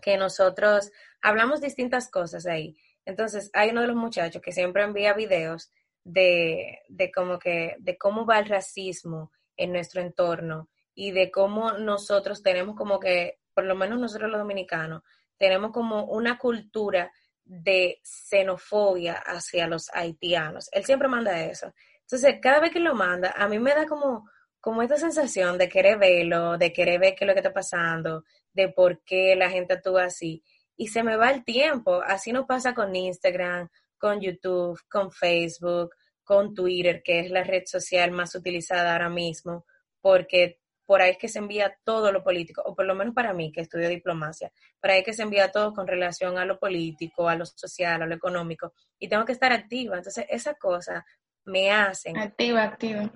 que 0.00 0.16
nosotros 0.16 0.92
hablamos 1.20 1.60
distintas 1.60 2.08
cosas 2.12 2.46
ahí. 2.46 2.76
Entonces, 3.04 3.50
hay 3.54 3.70
uno 3.70 3.80
de 3.80 3.88
los 3.88 3.96
muchachos 3.96 4.40
que 4.40 4.52
siempre 4.52 4.84
envía 4.84 5.14
videos 5.14 5.72
de, 6.04 6.78
de, 6.88 7.10
como 7.10 7.40
que, 7.40 7.74
de 7.80 7.98
cómo 7.98 8.24
va 8.24 8.38
el 8.38 8.46
racismo 8.46 9.32
en 9.56 9.72
nuestro 9.72 10.00
entorno 10.00 10.68
y 10.94 11.12
de 11.12 11.30
cómo 11.30 11.72
nosotros 11.72 12.42
tenemos 12.42 12.76
como 12.76 13.00
que, 13.00 13.38
por 13.54 13.64
lo 13.64 13.74
menos 13.74 13.98
nosotros 13.98 14.30
los 14.30 14.40
dominicanos, 14.40 15.02
tenemos 15.38 15.72
como 15.72 16.04
una 16.04 16.38
cultura 16.38 17.10
de 17.44 18.00
xenofobia 18.04 19.14
hacia 19.14 19.66
los 19.66 19.90
haitianos. 19.92 20.68
Él 20.72 20.84
siempre 20.84 21.08
manda 21.08 21.44
eso. 21.44 21.72
Entonces, 22.02 22.36
cada 22.40 22.60
vez 22.60 22.72
que 22.72 22.80
lo 22.80 22.94
manda, 22.94 23.32
a 23.36 23.48
mí 23.48 23.58
me 23.58 23.74
da 23.74 23.86
como, 23.86 24.28
como 24.60 24.82
esta 24.82 24.96
sensación 24.96 25.58
de 25.58 25.68
querer 25.68 25.98
verlo, 25.98 26.58
de 26.58 26.72
querer 26.72 27.00
ver 27.00 27.14
qué 27.14 27.24
es 27.24 27.28
lo 27.28 27.34
que 27.34 27.40
está 27.40 27.52
pasando, 27.52 28.24
de 28.52 28.68
por 28.68 29.02
qué 29.02 29.34
la 29.34 29.50
gente 29.50 29.74
actúa 29.74 30.04
así. 30.04 30.44
Y 30.76 30.88
se 30.88 31.02
me 31.02 31.16
va 31.16 31.30
el 31.30 31.44
tiempo. 31.44 32.02
Así 32.04 32.32
nos 32.32 32.46
pasa 32.46 32.74
con 32.74 32.94
Instagram, 32.94 33.68
con 33.98 34.20
YouTube, 34.20 34.80
con 34.88 35.10
Facebook, 35.10 35.90
con 36.22 36.54
Twitter, 36.54 37.02
que 37.02 37.20
es 37.20 37.30
la 37.30 37.42
red 37.42 37.64
social 37.66 38.12
más 38.12 38.36
utilizada 38.36 38.92
ahora 38.92 39.08
mismo, 39.08 39.66
porque 40.00 40.59
por 40.90 41.02
ahí 41.02 41.12
es 41.12 41.18
que 41.18 41.28
se 41.28 41.38
envía 41.38 41.78
todo 41.84 42.10
lo 42.10 42.24
político, 42.24 42.62
o 42.66 42.74
por 42.74 42.84
lo 42.84 42.96
menos 42.96 43.14
para 43.14 43.32
mí, 43.32 43.52
que 43.52 43.60
estudio 43.60 43.88
diplomacia, 43.88 44.50
por 44.80 44.90
ahí 44.90 44.98
es 44.98 45.04
que 45.04 45.12
se 45.12 45.22
envía 45.22 45.52
todo 45.52 45.72
con 45.72 45.86
relación 45.86 46.36
a 46.36 46.44
lo 46.44 46.58
político, 46.58 47.28
a 47.28 47.36
lo 47.36 47.46
social, 47.46 48.02
a 48.02 48.06
lo 48.06 48.14
económico, 48.16 48.72
y 48.98 49.08
tengo 49.08 49.24
que 49.24 49.30
estar 49.30 49.52
activa. 49.52 49.98
Entonces, 49.98 50.26
esas 50.28 50.58
cosas 50.58 51.04
me 51.44 51.70
hacen... 51.70 52.18
Activa, 52.18 52.64
activa 52.64 53.08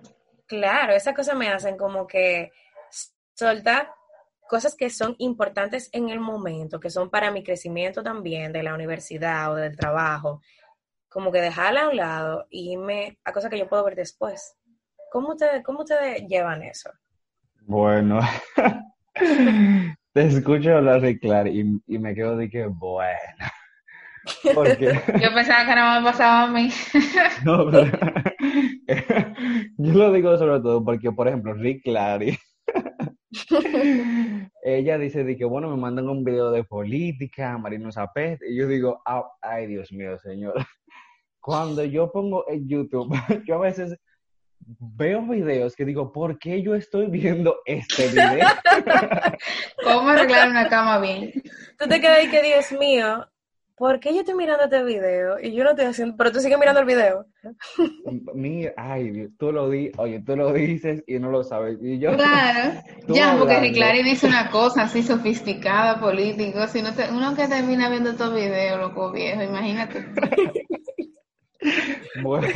Claro, 0.47 0.93
esas 0.93 1.17
cosas 1.17 1.35
me 1.35 1.49
hacen 1.49 1.77
como 1.77 2.07
que 2.07 2.53
soltar 3.35 3.91
cosas 4.49 4.77
que 4.77 4.89
son 4.89 5.17
importantes 5.19 5.89
en 5.91 6.11
el 6.11 6.21
momento, 6.21 6.79
que 6.79 6.91
son 6.91 7.11
para 7.11 7.33
mi 7.33 7.43
crecimiento 7.43 8.05
también 8.05 8.53
de 8.53 8.63
la 8.63 8.73
universidad 8.73 9.51
o 9.51 9.57
del 9.57 9.77
trabajo, 9.77 10.43
como 11.09 11.33
que 11.33 11.41
dejarla 11.41 11.87
a 11.87 11.89
un 11.89 11.97
lado 11.97 12.47
y 12.51 12.75
irme 12.75 13.19
a 13.25 13.33
cosas 13.33 13.51
que 13.51 13.59
yo 13.59 13.69
puedo 13.69 13.83
ver 13.83 13.97
después. 13.97 14.55
¿Cómo 15.11 15.31
ustedes, 15.31 15.65
cómo 15.65 15.81
ustedes 15.81 16.23
llevan 16.29 16.63
eso? 16.63 16.93
Bueno, 17.67 18.21
te 20.13 20.27
escucho 20.27 20.77
hablar 20.77 21.01
de 21.01 21.19
Clar 21.19 21.49
y, 21.49 21.81
y 21.87 21.99
me 21.99 22.15
quedo 22.15 22.37
de 22.37 22.51
que, 22.51 22.67
bueno. 22.67 23.19
Porque... 24.55 24.93
Yo 25.23 25.35
pensaba 25.35 25.67
que 25.67 25.75
no 25.75 26.01
me 26.01 26.05
pasaba 26.05 26.43
a 26.45 26.47
mí. 26.49 26.71
No, 27.45 27.71
pero 27.71 27.91
yo 29.79 29.93
lo 29.93 30.13
digo 30.13 30.37
sobre 30.37 30.61
todo 30.61 30.85
porque, 30.85 31.11
por 31.13 31.29
ejemplo, 31.29 31.55
Rick 31.55 31.83
Clary, 31.85 32.39
ella 34.63 34.99
dice 34.99 35.25
de 35.25 35.37
que, 35.37 35.45
bueno, 35.45 35.71
me 35.71 35.77
mandan 35.77 36.09
un 36.09 36.25
video 36.25 36.51
de 36.51 36.65
política, 36.65 37.57
Marino 37.59 37.91
Zapete, 37.91 38.51
y 38.51 38.57
yo 38.57 38.67
digo, 38.67 39.03
ah, 39.07 39.25
ay, 39.41 39.67
Dios 39.67 39.93
mío, 39.93 40.19
señor. 40.19 40.55
Cuando 41.41 41.85
yo 41.85 42.11
pongo 42.13 42.45
en 42.49 42.69
YouTube, 42.69 43.15
yo 43.47 43.57
a 43.57 43.59
veces 43.59 43.99
veo 44.67 45.23
videos 45.23 45.75
que 45.77 45.85
digo, 45.85 46.13
¿por 46.13 46.39
qué 46.39 46.63
yo 46.63 46.75
estoy 46.75 47.07
viendo 47.07 47.57
este 47.67 48.09
video? 48.09 48.49
¿Cómo 49.85 50.09
arreglar 50.09 50.49
una 50.51 50.69
cama 50.69 50.99
bien? 50.99 51.33
Tú 51.79 51.89
te 51.89 52.01
quedas 52.01 52.19
ahí 52.19 52.29
que, 52.31 52.43
Dios 52.43 52.73
mío, 52.73 53.27
¿por 53.77 54.01
qué 54.01 54.13
yo 54.15 54.21
estoy 54.21 54.35
mirando 54.35 54.65
este 54.65 54.83
video? 54.85 55.39
Y 55.41 55.53
yo 55.55 55.65
no 55.65 55.71
estoy 55.71 55.87
haciendo, 55.87 56.17
pero 56.17 56.33
tú 56.33 56.41
sigues 56.41 56.59
mirando 56.59 56.81
el 56.81 56.87
video. 56.87 57.27
Mira, 58.35 58.73
ay, 58.77 59.29
tú 59.39 59.51
lo 59.53 59.69
di, 59.69 59.91
oye, 59.97 60.21
tú 60.21 60.37
lo 60.37 60.53
dices 60.53 61.03
y 61.07 61.19
no 61.19 61.31
lo 61.31 61.43
sabes. 61.45 61.79
Y 61.83 61.99
yo, 61.99 62.15
Claro, 62.17 62.81
ya, 63.09 63.37
porque 63.39 63.55
hablando. 63.55 63.61
Riclari 63.61 64.03
dice 64.03 64.27
una 64.27 64.51
cosa 64.51 64.83
así 64.83 65.03
sofisticada, 65.03 66.01
político, 66.01 66.67
si 66.69 66.83
no 66.83 66.95
te- 66.95 67.11
uno 67.11 67.35
que 67.35 67.49
termina 67.49 67.89
viendo 67.91 68.11
estos 68.11 68.35
videos, 68.35 68.79
loco 68.79 69.11
viejo, 69.13 69.43
imagínate. 69.43 70.07
bueno, 72.23 72.47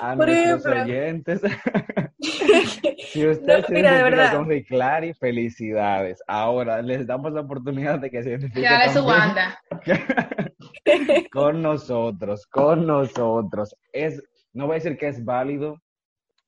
a 0.00 0.16
Por 0.16 0.26
nuestros 0.26 0.66
ejemplo. 0.66 0.82
oyentes, 0.82 1.40
si 3.12 3.26
usted 3.26 3.58
No, 3.60 3.66
se 3.66 3.74
mira, 3.74 3.92
de 3.92 4.00
identifica 4.00 4.36
con 4.36 4.48
Riclari, 4.48 5.14
felicidades. 5.14 6.22
Ahora 6.26 6.82
les 6.82 7.06
damos 7.06 7.32
la 7.32 7.40
oportunidad 7.42 7.98
de 7.98 8.10
que 8.10 8.22
se 8.22 8.30
identifique 8.30 8.62
Ya 8.62 8.92
su 8.92 9.04
banda. 9.04 9.58
con 11.32 11.62
nosotros, 11.62 12.46
con 12.46 12.86
nosotros. 12.86 13.74
Es, 13.92 14.22
no 14.52 14.66
voy 14.66 14.74
a 14.74 14.78
decir 14.78 14.96
que 14.96 15.08
es 15.08 15.24
válido, 15.24 15.80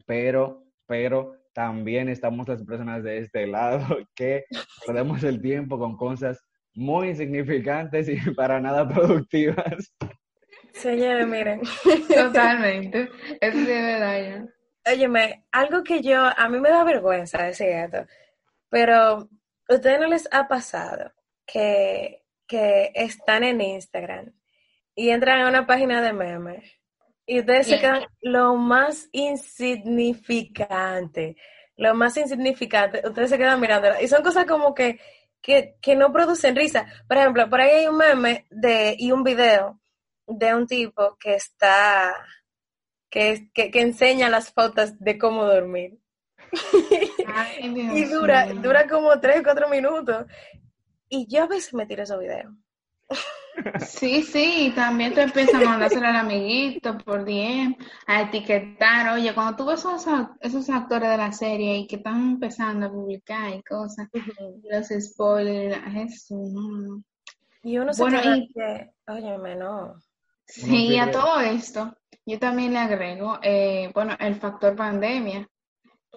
pero, 0.07 0.65
pero 0.87 1.35
también 1.53 2.09
estamos 2.09 2.49
las 2.49 2.63
personas 2.65 3.03
de 3.03 3.19
este 3.19 3.47
lado 3.47 3.81
que 4.15 4.45
perdemos 4.87 5.23
el 5.25 5.41
tiempo 5.41 5.79
con 5.79 5.97
cosas 5.97 6.41
muy 6.75 7.09
insignificantes 7.11 8.09
y 8.09 8.17
para 8.33 8.61
nada 8.61 8.89
productivas. 8.89 9.95
Señores, 10.73 11.27
miren. 11.27 11.61
Totalmente. 12.15 13.11
Eso 13.41 13.59
sí 13.59 13.71
es 13.71 13.85
verdad 13.85 14.23
ya. 14.23 14.47
Óyeme, 14.93 15.45
algo 15.53 15.85
que 15.85 16.01
yo, 16.01 16.25
a 16.25 16.49
mí 16.49 16.59
me 16.59 16.71
da 16.71 16.85
vergüenza 16.85 17.43
decir 17.43 17.69
esto, 17.69 18.07
pero 18.69 19.29
¿a 19.69 19.75
ustedes 19.75 20.01
no 20.01 20.07
les 20.07 20.27
ha 20.33 20.49
pasado 20.49 21.13
que, 21.47 22.25
que 22.47 22.91
están 22.95 23.45
en 23.45 23.61
Instagram 23.61 24.33
y 24.95 25.11
entran 25.11 25.43
a 25.43 25.49
una 25.49 25.67
página 25.67 26.01
de 26.01 26.15
memes 26.15 26.65
y 27.27 27.41
ustedes 27.41 27.67
se 27.69 27.79
quedan 27.79 28.07
lo 28.23 28.57
más 28.57 29.09
insignificante, 29.13 31.37
lo 31.77 31.95
más 31.95 32.17
insignificante, 32.17 33.07
ustedes 33.07 33.29
se 33.31 33.39
quedan 33.39 33.61
mirándola 33.61 34.03
y 34.03 34.09
son 34.09 34.23
cosas 34.23 34.47
como 34.47 34.75
que, 34.75 34.99
que, 35.41 35.77
que 35.81 35.95
no 35.95 36.13
producen 36.13 36.57
risa. 36.57 36.87
Por 37.07 37.19
ejemplo, 37.19 37.49
por 37.49 37.61
ahí 37.61 37.71
hay 37.71 37.87
un 37.87 37.99
meme 37.99 38.47
de, 38.51 38.97
y 38.99 39.13
un 39.13 39.23
video 39.23 39.81
de 40.31 40.55
un 40.55 40.67
tipo 40.67 41.17
que 41.19 41.35
está 41.35 42.15
que, 43.11 43.51
que, 43.53 43.71
que 43.71 43.81
enseña 43.83 44.29
las 44.31 44.53
pautas 44.53 44.99
de 45.01 45.19
cómo 45.19 45.45
dormir. 45.45 45.99
Ay, 47.27 47.69
Y 47.97 48.05
dura, 48.05 48.47
mío. 48.47 48.63
dura 48.63 48.87
como 48.89 49.19
3, 49.21 49.43
4 49.43 49.69
minutos. 49.69 50.27
Y 51.09 51.27
yo 51.29 51.43
a 51.45 51.47
veces 51.47 51.75
me 51.75 51.87
tiro 51.87 52.03
esos 52.05 52.21
videos. 52.21 52.53
Sí, 53.81 54.23
sí, 54.23 54.73
también 54.75 55.13
tú 55.13 55.21
empiezas 55.21 55.55
a 55.57 55.61
mandárselo 55.61 56.07
al 56.07 56.17
amiguito 56.17 56.97
por 56.99 57.25
DM, 57.25 57.77
a 58.07 58.23
etiquetar. 58.23 59.13
Oye, 59.15 59.35
cuando 59.35 59.57
tú 59.57 59.67
ves 59.67 59.81
esos, 59.81 60.07
esos 60.41 60.71
actores 60.71 61.11
de 61.11 61.17
la 61.19 61.33
serie 61.33 61.77
y 61.79 61.87
que 61.87 61.97
están 61.97 62.31
empezando 62.33 62.87
a 62.87 62.91
publicar 62.91 63.53
y 63.55 63.63
cosas, 63.63 64.09
los 64.63 64.87
spoilers, 65.05 66.31
no, 66.31 66.79
no. 66.81 67.03
Y 67.63 67.77
uno 67.77 67.93
se 67.93 68.03
Bueno, 68.03 68.19
y- 68.37 68.49
que, 68.55 68.93
óyeme, 69.09 69.57
no. 69.57 69.95
Sí, 70.51 70.89
y 70.89 70.99
a 70.99 71.11
todo 71.11 71.41
esto, 71.41 71.97
yo 72.27 72.39
también 72.39 72.73
le 72.73 72.81
agrego, 72.81 73.39
eh, 73.43 73.91
bueno, 73.95 74.17
el 74.19 74.35
factor 74.35 74.75
pandemia, 74.75 75.49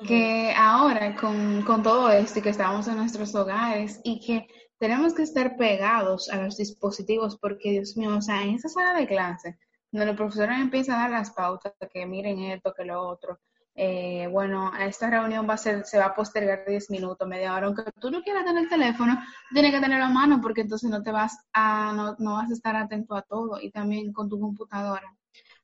que 0.08 0.54
ahora 0.58 1.16
con, 1.16 1.62
con 1.62 1.84
todo 1.84 2.10
esto 2.10 2.40
y 2.40 2.42
que 2.42 2.50
estamos 2.50 2.88
en 2.88 2.98
nuestros 2.98 3.34
hogares 3.36 4.02
y 4.04 4.20
que 4.20 4.48
tenemos 4.80 5.13
que 5.13 5.22
estar 5.22 5.56
pegados 5.56 6.30
a 6.30 6.38
los 6.42 6.58
dispositivos 6.58 7.38
porque, 7.38 7.72
Dios 7.72 7.96
mío, 7.96 8.18
o 8.18 8.22
sea, 8.22 8.42
en 8.42 8.56
esa 8.56 8.70
sala 8.70 9.00
de 9.00 9.08
clase, 9.08 9.58
donde 9.92 10.08
los 10.08 10.18
profesores 10.18 10.60
empiezan 10.60 10.96
a 10.96 11.04
dar 11.04 11.12
las 11.12 11.32
pautas, 11.32 11.74
que 11.93 12.06
miren 12.06 12.39
esto, 12.39 12.74
que 12.74 12.86
lo 12.86 13.08
otro, 13.08 13.39
eh, 13.75 14.27
bueno, 14.31 14.71
esta 14.79 15.09
reunión 15.09 15.47
va 15.49 15.55
a 15.55 15.57
ser, 15.57 15.86
se 15.86 15.97
va 15.97 16.05
a 16.05 16.15
postergar 16.15 16.63
10 16.67 16.91
minutos, 16.91 17.27
media 17.27 17.55
hora, 17.55 17.67
aunque 17.67 17.83
tú 17.99 18.12
no 18.12 18.21
quieras 18.21 18.45
tener 18.45 18.63
el 18.63 18.69
teléfono, 18.69 19.19
tienes 19.51 19.71
que 19.71 19.81
tenerlo 19.81 20.05
a 20.05 20.09
mano 20.09 20.39
porque 20.41 20.62
entonces 20.62 20.89
no 20.89 21.01
te 21.01 21.12
vas 21.12 21.38
a, 21.53 21.93
no, 21.95 22.15
no 22.19 22.33
vas 22.33 22.51
a 22.51 22.53
estar 22.53 22.75
atento 22.75 23.15
a 23.15 23.23
todo 23.23 23.59
y 23.59 23.71
también 23.71 24.13
con 24.13 24.29
tu 24.29 24.39
computadora. 24.39 25.15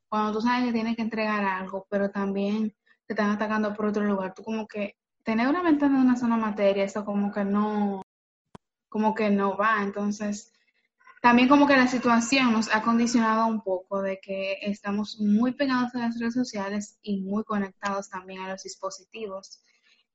Cuando 0.08 0.34
tú 0.34 0.42
sabes 0.42 0.66
que 0.66 0.74
tienes 0.74 0.96
que 0.96 1.04
entregar 1.04 1.44
algo, 1.46 1.86
pero 1.90 2.10
también 2.10 2.74
te 3.06 3.14
están 3.14 3.30
atacando 3.30 3.74
por 3.76 3.86
otro 3.88 4.04
lugar, 4.04 4.34
tú 4.34 4.44
como 4.44 4.68
que 4.68 4.96
tener 5.24 5.48
una 5.48 5.62
ventana 5.62 6.00
de 6.00 6.06
una 6.06 6.16
sola 6.16 6.38
materia, 6.38 6.84
eso 6.84 7.06
como 7.06 7.32
que 7.32 7.44
no, 7.46 8.02
como 8.90 9.14
que 9.14 9.30
no 9.30 9.56
va. 9.56 9.84
Entonces, 9.84 10.52
también 11.22 11.50
como 11.50 11.68
que 11.68 11.76
la 11.76 11.88
situación 11.88 12.54
nos 12.54 12.74
ha 12.74 12.82
condicionado 12.82 13.48
un 13.48 13.62
poco 13.62 14.02
de 14.02 14.20
que 14.22 14.58
estamos 14.62 15.20
muy 15.20 15.54
pegados 15.54 15.94
a 15.96 16.00
las 16.00 16.20
redes 16.20 16.34
sociales 16.34 16.98
y 17.02 17.22
muy 17.22 17.44
conectados 17.44 18.10
también 18.10 18.42
a 18.42 18.50
los 18.50 18.64
dispositivos. 18.64 19.62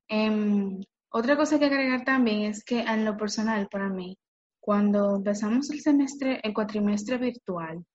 Em, 0.07 0.81
otra 1.09 1.37
cosa 1.37 1.59
que 1.59 1.65
agregar 1.65 2.03
también 2.03 2.51
es 2.51 2.63
que 2.63 2.81
en 2.81 3.05
lo 3.05 3.17
personal 3.17 3.67
para 3.69 3.89
mí, 3.89 4.17
cuando 4.59 5.15
empezamos 5.17 5.69
el 5.69 5.81
semestre, 5.81 6.39
el 6.43 6.53
cuatrimestre 6.53 7.17
virtual, 7.17 7.85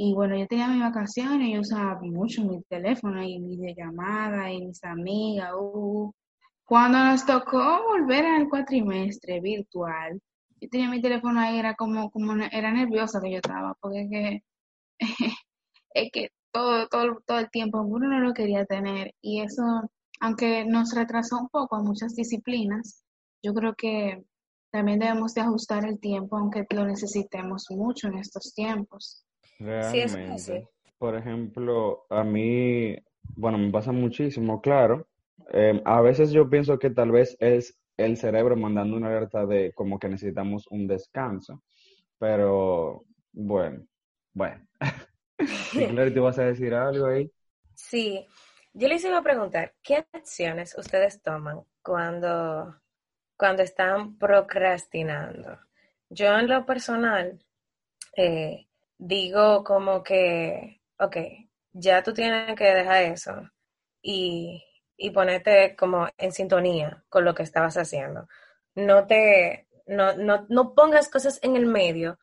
y 0.00 0.14
bueno, 0.14 0.36
yo 0.36 0.46
tenía 0.46 0.68
mis 0.68 0.80
vacaciones, 0.80 1.52
yo 1.52 1.60
usaba 1.60 1.98
mucho 2.00 2.44
mi 2.44 2.62
teléfono 2.64 3.20
y 3.22 3.40
videollamada 3.40 4.50
y 4.52 4.64
mis 4.66 4.82
amigas. 4.84 5.52
uh. 5.58 6.12
Cuando 6.64 6.98
nos 6.98 7.26
tocó 7.26 7.82
volver 7.84 8.24
al 8.26 8.48
cuatrimestre 8.48 9.40
virtual, 9.40 10.20
yo 10.60 10.68
tenía 10.68 10.90
mi 10.90 11.00
teléfono 11.00 11.40
ahí, 11.40 11.58
era 11.58 11.74
como, 11.74 12.10
como 12.10 12.32
era 12.50 12.72
nerviosa 12.72 13.20
que 13.20 13.30
yo 13.30 13.36
estaba, 13.36 13.74
porque 13.80 14.02
es 14.02 14.10
que, 14.10 14.42
es 15.94 16.10
que 16.12 16.28
todo, 16.52 16.88
todo, 16.88 17.22
todo 17.26 17.38
el 17.38 17.50
tiempo 17.50 17.82
uno 17.82 18.08
no 18.08 18.20
lo 18.20 18.32
quería 18.34 18.64
tener. 18.64 19.14
Y 19.20 19.40
eso, 19.40 19.62
aunque 20.20 20.64
nos 20.64 20.94
retrasó 20.94 21.38
un 21.38 21.48
poco 21.48 21.76
a 21.76 21.82
muchas 21.82 22.14
disciplinas, 22.14 23.04
yo 23.42 23.54
creo 23.54 23.74
que 23.74 24.24
también 24.70 24.98
debemos 24.98 25.34
de 25.34 25.42
ajustar 25.42 25.84
el 25.86 25.98
tiempo, 25.98 26.36
aunque 26.36 26.66
lo 26.70 26.84
necesitemos 26.84 27.66
mucho 27.70 28.08
en 28.08 28.18
estos 28.18 28.52
tiempos. 28.54 29.24
Sí, 29.58 29.64
eso 29.64 30.18
es 30.18 30.30
así. 30.30 30.52
Realmente. 30.52 30.68
Por 30.98 31.14
ejemplo, 31.16 32.06
a 32.10 32.24
mí, 32.24 32.96
bueno, 33.36 33.56
me 33.56 33.70
pasa 33.70 33.92
muchísimo, 33.92 34.60
claro. 34.60 35.06
Eh, 35.52 35.80
a 35.84 36.00
veces 36.00 36.32
yo 36.32 36.50
pienso 36.50 36.78
que 36.78 36.90
tal 36.90 37.12
vez 37.12 37.36
es 37.38 37.78
el 37.98 38.16
cerebro 38.16 38.56
mandando 38.56 38.96
una 38.96 39.08
alerta 39.08 39.44
de 39.44 39.72
como 39.74 39.98
que 39.98 40.08
necesitamos 40.08 40.66
un 40.68 40.86
descanso. 40.86 41.62
Pero 42.18 43.04
bueno, 43.32 43.86
bueno. 44.32 44.66
¿tú 46.14 46.22
vas 46.22 46.38
a 46.38 46.44
decir 46.44 46.74
algo 46.74 47.06
ahí? 47.06 47.30
Sí, 47.74 48.26
yo 48.72 48.88
les 48.88 49.04
iba 49.04 49.18
a 49.18 49.22
preguntar, 49.22 49.74
¿qué 49.82 50.06
acciones 50.12 50.76
ustedes 50.78 51.20
toman 51.22 51.62
cuando, 51.82 52.80
cuando 53.36 53.62
están 53.62 54.16
procrastinando? 54.16 55.58
Yo 56.08 56.38
en 56.38 56.48
lo 56.48 56.64
personal 56.64 57.38
eh, 58.16 58.66
digo 58.96 59.62
como 59.64 60.02
que, 60.02 60.80
ok, 60.98 61.16
ya 61.72 62.02
tú 62.02 62.12
tienes 62.12 62.56
que 62.56 62.64
dejar 62.64 63.04
eso 63.04 63.50
y, 64.02 64.64
y 64.98 65.10
ponerte 65.10 65.76
como 65.76 66.08
en 66.18 66.32
sintonía 66.32 67.04
con 67.08 67.24
lo 67.24 67.34
que 67.34 67.44
estabas 67.44 67.76
haciendo. 67.76 68.28
No 68.74 69.06
te, 69.06 69.68
no, 69.86 70.14
no, 70.16 70.44
no 70.50 70.74
pongas 70.74 71.08
cosas 71.08 71.38
en 71.42 71.56
el 71.56 71.66
medio 71.66 72.18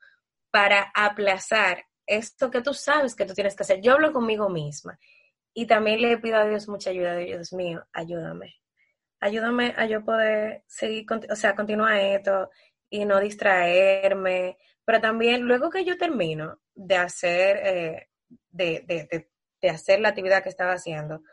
para 0.51 0.91
aplazar 0.93 1.85
esto 2.05 2.51
que 2.51 2.61
tú 2.61 2.73
sabes 2.73 3.15
que 3.15 3.25
tú 3.25 3.33
tienes 3.33 3.55
que 3.55 3.63
hacer. 3.63 3.81
Yo 3.81 3.93
hablo 3.93 4.11
conmigo 4.11 4.49
misma 4.49 4.99
y 5.53 5.65
también 5.67 6.01
le 6.01 6.17
pido 6.17 6.37
a 6.37 6.45
Dios 6.45 6.67
mucha 6.67 6.89
ayuda. 6.89 7.15
Dios 7.15 7.53
mío, 7.53 7.87
ayúdame. 7.93 8.55
Ayúdame 9.21 9.73
a 9.77 9.85
yo 9.85 10.03
poder 10.03 10.63
seguir, 10.67 11.05
o 11.31 11.35
sea, 11.35 11.55
continuar 11.55 11.95
esto 11.97 12.49
y 12.89 13.05
no 13.05 13.21
distraerme. 13.21 14.57
Pero 14.83 14.99
también 14.99 15.43
luego 15.43 15.69
que 15.69 15.85
yo 15.85 15.97
termino 15.97 16.59
de 16.75 16.97
hacer, 16.97 17.57
eh, 17.63 18.09
de, 18.49 18.83
de, 18.85 19.29
de 19.61 19.69
hacer 19.69 20.01
la 20.01 20.09
actividad 20.09 20.43
que 20.43 20.49
estaba 20.49 20.73
haciendo, 20.73 21.23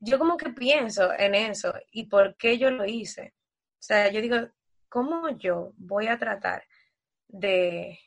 yo 0.00 0.18
como 0.18 0.36
que 0.36 0.50
pienso 0.50 1.12
en 1.18 1.34
eso 1.34 1.74
y 1.90 2.06
por 2.06 2.36
qué 2.36 2.58
yo 2.58 2.70
lo 2.70 2.84
hice. 2.84 3.34
O 3.78 3.82
sea, 3.82 4.10
yo 4.10 4.20
digo, 4.20 4.36
¿cómo 4.88 5.28
yo 5.30 5.72
voy 5.76 6.08
a 6.08 6.18
tratar 6.18 6.64
de, 7.28 7.98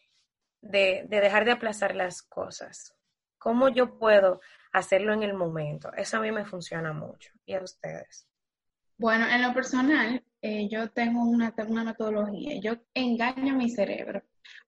de, 0.61 1.05
de 1.07 1.21
dejar 1.21 1.45
de 1.45 1.51
aplazar 1.51 1.95
las 1.95 2.21
cosas? 2.21 2.95
¿Cómo 3.37 3.69
yo 3.69 3.97
puedo 3.97 4.41
hacerlo 4.71 5.13
en 5.13 5.23
el 5.23 5.33
momento? 5.33 5.91
Eso 5.93 6.17
a 6.17 6.21
mí 6.21 6.31
me 6.31 6.45
funciona 6.45 6.93
mucho. 6.93 7.31
¿Y 7.45 7.53
a 7.53 7.63
ustedes? 7.63 8.27
Bueno, 8.97 9.25
en 9.27 9.41
lo 9.41 9.53
personal, 9.53 10.21
eh, 10.41 10.67
yo 10.69 10.89
tengo 10.91 11.23
una, 11.23 11.53
una 11.67 11.83
metodología. 11.85 12.59
Yo 12.61 12.73
engaño 12.93 13.55
mi 13.55 13.69
cerebro. 13.69 14.21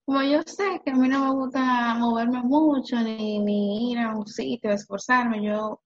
Como 0.05 0.21
yo 0.23 0.41
sé 0.45 0.81
que 0.85 0.91
a 0.91 0.95
mí 0.95 1.09
no 1.09 1.25
me 1.25 1.31
gusta 1.31 1.95
moverme 1.95 2.41
mucho, 2.41 2.95
ni 3.01 3.91
ir 3.91 3.99
a 3.99 4.15
un 4.15 4.25
sitio, 4.25 4.71
esforzarme, 4.71 5.43
yo 5.43 5.81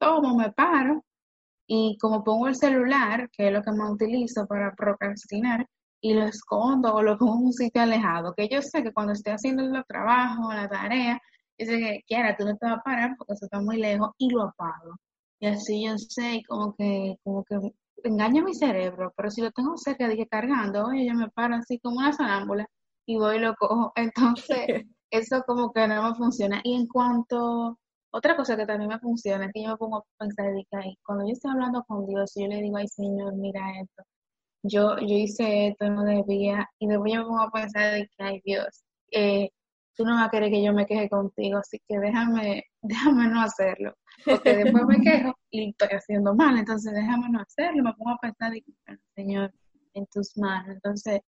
tomo, 0.00 0.36
me 0.36 0.52
paro 0.52 1.04
y 1.66 1.96
como 2.00 2.24
pongo 2.24 2.48
el 2.48 2.56
celular, 2.56 3.30
que 3.32 3.48
es 3.48 3.52
lo 3.52 3.62
que 3.62 3.72
más 3.72 3.90
utilizo 3.92 4.46
para 4.46 4.74
procrastinar, 4.74 5.66
y 6.00 6.14
lo 6.14 6.24
escondo 6.24 6.94
o 6.94 7.02
lo 7.02 7.18
pongo 7.18 7.34
en 7.38 7.46
un 7.46 7.52
sitio 7.52 7.82
alejado, 7.82 8.34
que 8.34 8.48
yo 8.48 8.62
sé 8.62 8.82
que 8.82 8.92
cuando 8.92 9.12
esté 9.12 9.32
haciendo 9.32 9.62
el 9.64 9.84
trabajo, 9.86 10.52
la 10.52 10.68
tarea, 10.68 11.20
dice 11.58 11.78
que 11.78 12.00
quiera, 12.08 12.36
tú 12.36 12.44
no 12.44 12.56
te 12.56 12.66
vas 12.66 12.78
a 12.78 12.82
parar 12.82 13.14
porque 13.18 13.34
eso 13.34 13.44
está 13.46 13.60
muy 13.60 13.76
lejos 13.78 14.10
y 14.18 14.30
lo 14.30 14.44
apago. 14.44 14.96
Y 15.40 15.46
así 15.46 15.84
yo 15.84 15.96
sé, 15.98 16.42
como 16.48 16.74
que, 16.76 17.16
como 17.24 17.44
que 17.44 17.56
engaña 18.04 18.42
mi 18.42 18.54
cerebro, 18.54 19.12
pero 19.16 19.30
si 19.30 19.42
lo 19.42 19.50
tengo 19.52 19.76
cerca, 19.76 20.08
dije 20.08 20.26
cargando, 20.26 20.86
oye, 20.86 21.06
yo 21.06 21.14
me 21.14 21.28
paro 21.30 21.56
así 21.56 21.78
como 21.80 21.98
una 21.98 22.12
sonámbula 22.12 22.66
y 23.06 23.16
voy 23.16 23.36
y 23.36 23.40
lo 23.40 23.54
cojo. 23.56 23.92
Entonces, 23.96 24.86
eso 25.10 25.42
como 25.46 25.72
que 25.72 25.86
no 25.88 26.10
me 26.10 26.14
funciona. 26.16 26.60
Y 26.64 26.74
en 26.74 26.86
cuanto, 26.86 27.78
otra 28.12 28.36
cosa 28.36 28.56
que 28.56 28.66
también 28.66 28.88
me 28.88 28.98
funciona 28.98 29.46
es 29.46 29.52
que 29.52 29.62
yo 29.62 29.70
me 29.70 29.76
pongo 29.76 29.98
a 29.98 30.04
pensar, 30.18 30.46
que 30.54 30.94
cuando 31.04 31.26
yo 31.26 31.32
estoy 31.32 31.52
hablando 31.52 31.84
con 31.84 32.06
Dios, 32.06 32.32
yo 32.36 32.46
le 32.46 32.60
digo, 32.60 32.76
ay 32.76 32.88
Señor, 32.88 33.34
mira 33.36 33.60
esto, 33.80 34.02
yo, 34.62 34.98
yo 34.98 35.16
hice 35.16 35.68
esto, 35.68 35.88
no 35.90 36.04
debía, 36.04 36.68
y 36.78 36.86
después 36.86 37.12
yo 37.12 37.20
me 37.20 37.26
pongo 37.26 37.42
a 37.42 37.50
pensar 37.50 37.94
de 37.94 38.08
que, 38.08 38.22
ay 38.24 38.40
Dios, 38.44 38.84
eh, 39.12 39.50
tú 39.96 40.04
no 40.04 40.14
vas 40.14 40.28
a 40.28 40.30
querer 40.30 40.50
que 40.50 40.62
yo 40.62 40.72
me 40.72 40.86
queje 40.86 41.08
contigo, 41.08 41.58
así 41.58 41.80
que 41.86 41.98
déjame, 41.98 42.64
déjame 42.82 43.28
no 43.28 43.42
hacerlo, 43.42 43.94
porque 44.24 44.56
después 44.56 44.84
me 44.86 45.00
quejo 45.02 45.34
y 45.50 45.70
estoy 45.70 45.88
haciendo 45.96 46.34
mal, 46.34 46.58
entonces 46.58 46.92
déjame 46.92 47.28
no 47.30 47.40
hacerlo, 47.40 47.82
me 47.84 47.94
pongo 47.94 48.10
a 48.12 48.18
pensar, 48.18 48.52
de 48.52 48.62
que, 48.62 48.72
Señor, 49.14 49.52
en 49.94 50.06
tus 50.06 50.36
manos, 50.36 50.74
entonces 50.74 51.20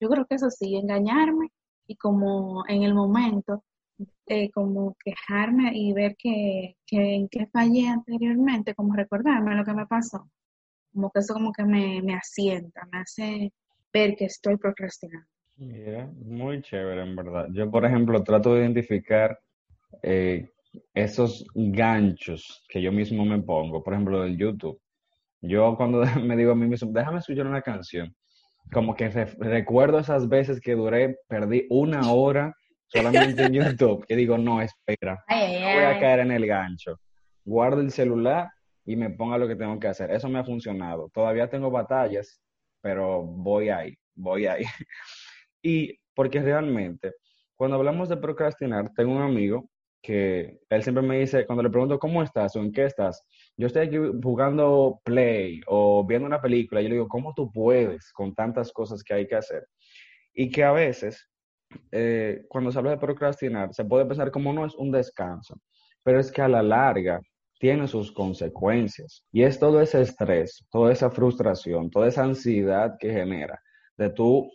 yo 0.00 0.08
creo 0.08 0.26
que 0.26 0.36
eso 0.36 0.50
sí, 0.50 0.76
engañarme 0.76 1.48
y 1.86 1.96
como 1.96 2.64
en 2.68 2.82
el 2.84 2.94
momento, 2.94 3.64
eh, 4.26 4.50
como 4.50 4.96
quejarme 5.04 5.72
y 5.74 5.92
ver 5.92 6.16
que, 6.18 6.76
que 6.86 7.14
en 7.14 7.28
qué 7.28 7.46
fallé 7.46 7.88
anteriormente, 7.88 8.74
como 8.74 8.94
recordarme 8.94 9.54
lo 9.54 9.64
que 9.64 9.74
me 9.74 9.86
pasó 9.86 10.30
como 10.92 11.10
que 11.10 11.20
eso 11.20 11.34
como 11.34 11.52
que 11.52 11.64
me, 11.64 12.02
me 12.02 12.14
asienta, 12.14 12.86
me 12.92 12.98
hace 12.98 13.52
ver 13.92 14.16
que 14.16 14.26
estoy 14.26 14.56
procrastinando. 14.56 15.26
Mira, 15.56 16.10
muy 16.24 16.62
chévere 16.62 17.02
en 17.02 17.16
verdad. 17.16 17.48
Yo, 17.52 17.70
por 17.70 17.84
ejemplo, 17.84 18.22
trato 18.22 18.54
de 18.54 18.62
identificar 18.62 19.38
eh, 20.02 20.48
esos 20.94 21.44
ganchos 21.54 22.64
que 22.68 22.80
yo 22.80 22.92
mismo 22.92 23.24
me 23.24 23.40
pongo, 23.42 23.82
por 23.82 23.92
ejemplo, 23.92 24.22
del 24.22 24.36
YouTube. 24.36 24.80
Yo 25.42 25.76
cuando 25.76 26.02
me 26.24 26.36
digo 26.36 26.52
a 26.52 26.56
mí 26.56 26.66
mismo, 26.66 26.90
déjame 26.92 27.18
escuchar 27.18 27.46
una 27.46 27.62
canción, 27.62 28.14
como 28.72 28.94
que 28.94 29.08
recuerdo 29.10 29.98
esas 29.98 30.28
veces 30.28 30.60
que 30.60 30.74
duré, 30.74 31.18
perdí 31.28 31.66
una 31.70 32.12
hora 32.12 32.54
solamente 32.92 33.44
en 33.44 33.52
YouTube, 33.52 34.04
y 34.08 34.14
digo, 34.14 34.36
no, 34.36 34.60
espera, 34.60 35.22
voy 35.28 35.84
a 35.84 35.98
caer 36.00 36.20
en 36.20 36.32
el 36.32 36.46
gancho. 36.46 36.98
Guardo 37.44 37.80
el 37.80 37.90
celular 37.90 38.48
y 38.84 38.96
me 38.96 39.10
ponga 39.10 39.38
lo 39.38 39.48
que 39.48 39.56
tengo 39.56 39.78
que 39.78 39.88
hacer. 39.88 40.10
Eso 40.10 40.28
me 40.28 40.38
ha 40.38 40.44
funcionado. 40.44 41.10
Todavía 41.12 41.48
tengo 41.48 41.70
batallas, 41.70 42.40
pero 42.80 43.22
voy 43.22 43.68
ahí, 43.68 43.94
voy 44.14 44.46
ahí. 44.46 44.64
y 45.62 45.98
porque 46.14 46.40
realmente, 46.40 47.14
cuando 47.56 47.76
hablamos 47.76 48.08
de 48.08 48.16
procrastinar, 48.16 48.90
tengo 48.94 49.12
un 49.12 49.22
amigo 49.22 49.68
que 50.02 50.58
él 50.70 50.82
siempre 50.82 51.02
me 51.02 51.20
dice, 51.20 51.46
cuando 51.46 51.62
le 51.62 51.70
pregunto 51.70 51.98
cómo 51.98 52.22
estás 52.22 52.56
o 52.56 52.60
en 52.60 52.72
qué 52.72 52.86
estás, 52.86 53.22
yo 53.56 53.66
estoy 53.66 53.86
aquí 53.86 53.96
jugando 54.22 55.00
play 55.04 55.60
o 55.66 56.04
viendo 56.06 56.26
una 56.26 56.40
película, 56.40 56.80
yo 56.80 56.88
le 56.88 56.94
digo, 56.94 57.08
¿cómo 57.08 57.34
tú 57.34 57.52
puedes 57.52 58.10
con 58.12 58.34
tantas 58.34 58.72
cosas 58.72 59.02
que 59.02 59.14
hay 59.14 59.26
que 59.26 59.36
hacer? 59.36 59.66
Y 60.32 60.50
que 60.50 60.64
a 60.64 60.72
veces, 60.72 61.28
eh, 61.92 62.44
cuando 62.48 62.72
se 62.72 62.78
habla 62.78 62.92
de 62.92 62.98
procrastinar, 62.98 63.72
se 63.74 63.84
puede 63.84 64.06
pensar 64.06 64.30
como 64.30 64.52
no 64.52 64.66
es 64.66 64.74
un 64.74 64.90
descanso, 64.90 65.60
pero 66.02 66.20
es 66.20 66.30
que 66.30 66.42
a 66.42 66.48
la 66.48 66.62
larga 66.62 67.20
tiene 67.58 67.86
sus 67.86 68.10
consecuencias. 68.10 69.24
Y 69.30 69.42
es 69.42 69.58
todo 69.58 69.80
ese 69.80 70.00
estrés, 70.00 70.66
toda 70.70 70.92
esa 70.92 71.10
frustración, 71.10 71.90
toda 71.90 72.08
esa 72.08 72.24
ansiedad 72.24 72.96
que 72.98 73.12
genera 73.12 73.60
de 73.96 74.10
tú 74.10 74.50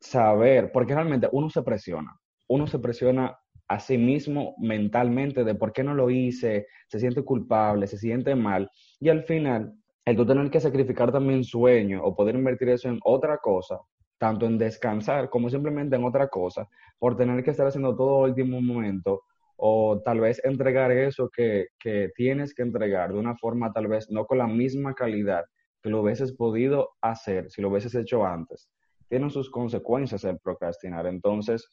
saber, 0.00 0.70
porque 0.72 0.94
realmente 0.94 1.28
uno 1.32 1.50
se 1.50 1.62
presiona, 1.62 2.16
uno 2.48 2.66
se 2.66 2.78
presiona 2.78 3.36
a 3.66 3.80
sí 3.80 3.98
mismo 3.98 4.54
mentalmente 4.58 5.42
de 5.42 5.54
por 5.54 5.72
qué 5.72 5.82
no 5.82 5.94
lo 5.94 6.10
hice, 6.10 6.66
se 6.88 7.00
siente 7.00 7.22
culpable, 7.24 7.86
se 7.86 7.98
siente 7.98 8.34
mal, 8.34 8.70
y 9.00 9.08
al 9.08 9.24
final, 9.24 9.74
el 10.04 10.16
tú 10.16 10.26
tener 10.26 10.50
que 10.50 10.60
sacrificar 10.60 11.10
también 11.10 11.42
sueño 11.42 12.04
o 12.04 12.14
poder 12.14 12.34
invertir 12.34 12.68
eso 12.68 12.88
en 12.88 13.00
otra 13.04 13.38
cosa, 13.38 13.78
tanto 14.18 14.46
en 14.46 14.58
descansar 14.58 15.28
como 15.28 15.50
simplemente 15.50 15.96
en 15.96 16.04
otra 16.04 16.28
cosa, 16.28 16.68
por 16.98 17.16
tener 17.16 17.42
que 17.44 17.50
estar 17.50 17.66
haciendo 17.66 17.96
todo 17.96 18.24
último 18.24 18.60
momento, 18.60 19.22
o 19.56 20.00
tal 20.04 20.20
vez 20.20 20.40
entregar 20.44 20.90
eso 20.90 21.30
que, 21.30 21.68
tienes 22.14 22.54
que 22.54 22.62
entregar 22.62 23.12
de 23.12 23.18
una 23.18 23.36
forma 23.36 23.72
tal 23.72 23.86
vez 23.86 24.10
no 24.10 24.26
con 24.26 24.38
la 24.38 24.46
misma 24.46 24.94
calidad 24.94 25.44
que 25.82 25.90
lo 25.90 26.00
hubieses 26.00 26.32
podido 26.32 26.90
hacer 27.00 27.50
si 27.50 27.62
lo 27.62 27.68
hubieses 27.68 27.94
hecho 27.94 28.24
antes. 28.24 28.68
Tiene 29.08 29.30
sus 29.30 29.50
consecuencias 29.50 30.24
el 30.24 30.38
procrastinar. 30.38 31.06
Entonces, 31.06 31.68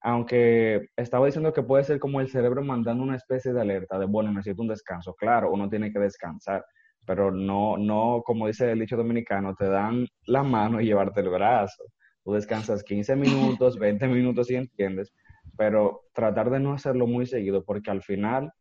aunque 0.00 0.88
estaba 0.96 1.26
diciendo 1.26 1.52
que 1.52 1.62
puede 1.62 1.84
ser 1.84 1.98
como 1.98 2.20
el 2.20 2.28
cerebro 2.28 2.62
mandando 2.62 3.02
una 3.02 3.16
especie 3.16 3.52
de 3.52 3.60
alerta 3.60 3.98
de, 3.98 4.06
bueno, 4.06 4.32
necesito 4.32 4.62
un 4.62 4.68
descanso. 4.68 5.14
Claro, 5.14 5.52
uno 5.52 5.68
tiene 5.68 5.92
que 5.92 5.98
descansar, 5.98 6.64
pero 7.06 7.30
no, 7.30 7.76
no, 7.78 8.22
como 8.24 8.46
dice 8.46 8.70
el 8.70 8.80
dicho 8.80 8.96
dominicano, 8.96 9.54
te 9.54 9.68
dan 9.68 10.06
la 10.26 10.42
mano 10.42 10.80
y 10.80 10.86
llevarte 10.86 11.20
el 11.20 11.28
brazo. 11.28 11.84
Tú 12.24 12.32
descansas 12.32 12.82
15 12.82 13.16
minutos, 13.16 13.78
20 13.78 14.08
minutos, 14.08 14.48
si 14.48 14.56
entiendes, 14.56 15.12
pero 15.56 16.02
tratar 16.12 16.50
de 16.50 16.60
no 16.60 16.72
hacerlo 16.72 17.06
muy 17.06 17.26
seguido, 17.26 17.64
porque 17.64 17.90
al 17.90 18.02
final 18.02 18.52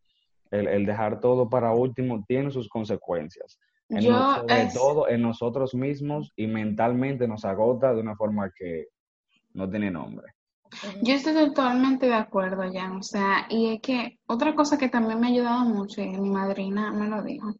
el, 0.51 0.85
dejar 0.85 1.19
todo 1.19 1.49
para 1.49 1.73
último 1.73 2.23
tiene 2.27 2.51
sus 2.51 2.69
consecuencias. 2.69 3.59
sobre 3.89 4.69
todo 4.73 5.09
en 5.09 5.21
nosotros 5.21 5.73
mismos 5.73 6.31
y 6.35 6.47
mentalmente 6.47 7.27
nos 7.27 7.43
agota 7.45 7.93
de 7.93 8.01
una 8.01 8.15
forma 8.15 8.51
que 8.55 8.87
no 9.53 9.69
tiene 9.69 9.89
nombre. 9.89 10.27
Yo 11.01 11.13
estoy 11.13 11.33
totalmente 11.33 12.07
de 12.07 12.15
acuerdo, 12.15 12.63
Jan. 12.71 12.97
O 12.97 13.03
sea, 13.03 13.45
y 13.49 13.75
es 13.75 13.81
que 13.81 14.19
otra 14.27 14.55
cosa 14.55 14.77
que 14.77 14.89
también 14.89 15.19
me 15.19 15.27
ha 15.27 15.29
ayudado 15.29 15.65
mucho, 15.65 16.01
y 16.01 16.09
mi 16.09 16.29
madrina 16.29 16.91
me 16.91 17.07
lo 17.07 17.23
dijo, 17.23 17.53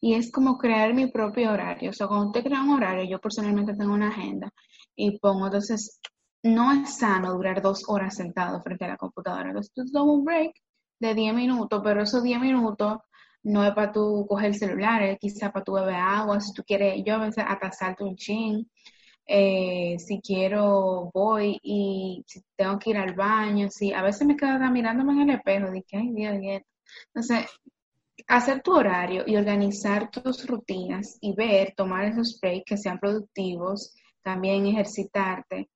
y 0.00 0.14
es 0.14 0.30
como 0.32 0.58
crear 0.58 0.94
mi 0.94 1.08
propio 1.08 1.52
horario. 1.52 1.90
O 1.90 1.92
sea, 1.92 2.06
cuando 2.06 2.26
usted 2.26 2.44
crea 2.44 2.62
un 2.62 2.70
horario, 2.70 3.04
yo 3.04 3.20
personalmente 3.20 3.74
tengo 3.74 3.94
una 3.94 4.08
agenda 4.08 4.50
y 4.96 5.18
pongo, 5.18 5.46
entonces, 5.46 6.00
no 6.42 6.72
es 6.72 6.98
sano 6.98 7.32
durar 7.34 7.62
dos 7.62 7.84
horas 7.88 8.14
sentado 8.16 8.62
frente 8.62 8.84
a 8.84 8.88
la 8.88 8.96
computadora. 8.96 9.48
Entonces 9.48 9.72
tú 9.74 9.84
tomas 9.92 10.16
un 10.16 10.24
break 10.24 10.52
de 11.00 11.14
10 11.14 11.34
minutos, 11.34 11.80
pero 11.84 12.02
esos 12.02 12.22
10 12.22 12.40
minutos 12.40 12.98
no 13.42 13.64
es 13.64 13.72
para 13.72 13.92
tú 13.92 14.26
coger 14.28 14.48
el 14.48 14.54
celular, 14.56 15.02
es 15.02 15.18
quizá 15.18 15.52
para 15.52 15.64
tú 15.64 15.72
beber 15.74 15.94
agua, 15.96 16.40
si 16.40 16.52
tú 16.52 16.62
quieres, 16.64 17.02
yo 17.04 17.14
a 17.16 17.18
veces 17.18 17.44
atasarte 17.46 18.04
un 18.04 18.16
chin, 18.16 18.68
eh, 19.26 19.96
si 19.98 20.20
quiero 20.20 21.10
voy 21.14 21.58
y 21.62 22.24
si 22.26 22.42
tengo 22.56 22.78
que 22.78 22.90
ir 22.90 22.98
al 22.98 23.14
baño, 23.14 23.68
si 23.70 23.92
a 23.92 24.02
veces 24.02 24.26
me 24.26 24.36
quedo 24.36 24.58
mirándome 24.70 25.12
en 25.14 25.30
el 25.30 25.36
espejo, 25.36 25.68
que, 25.86 25.96
ay 25.96 26.12
Dios, 26.14 26.40
Dios. 26.40 26.62
Entonces, 27.14 27.46
hacer 28.28 28.62
tu 28.62 28.72
horario 28.74 29.24
y 29.26 29.36
organizar 29.36 30.10
tus 30.10 30.46
rutinas 30.46 31.18
y 31.20 31.34
ver, 31.34 31.74
tomar 31.76 32.04
esos 32.04 32.38
breaks 32.40 32.64
que 32.66 32.76
sean 32.76 32.98
productivos, 32.98 33.94
también 34.22 34.66
ejercitarte, 34.66 35.70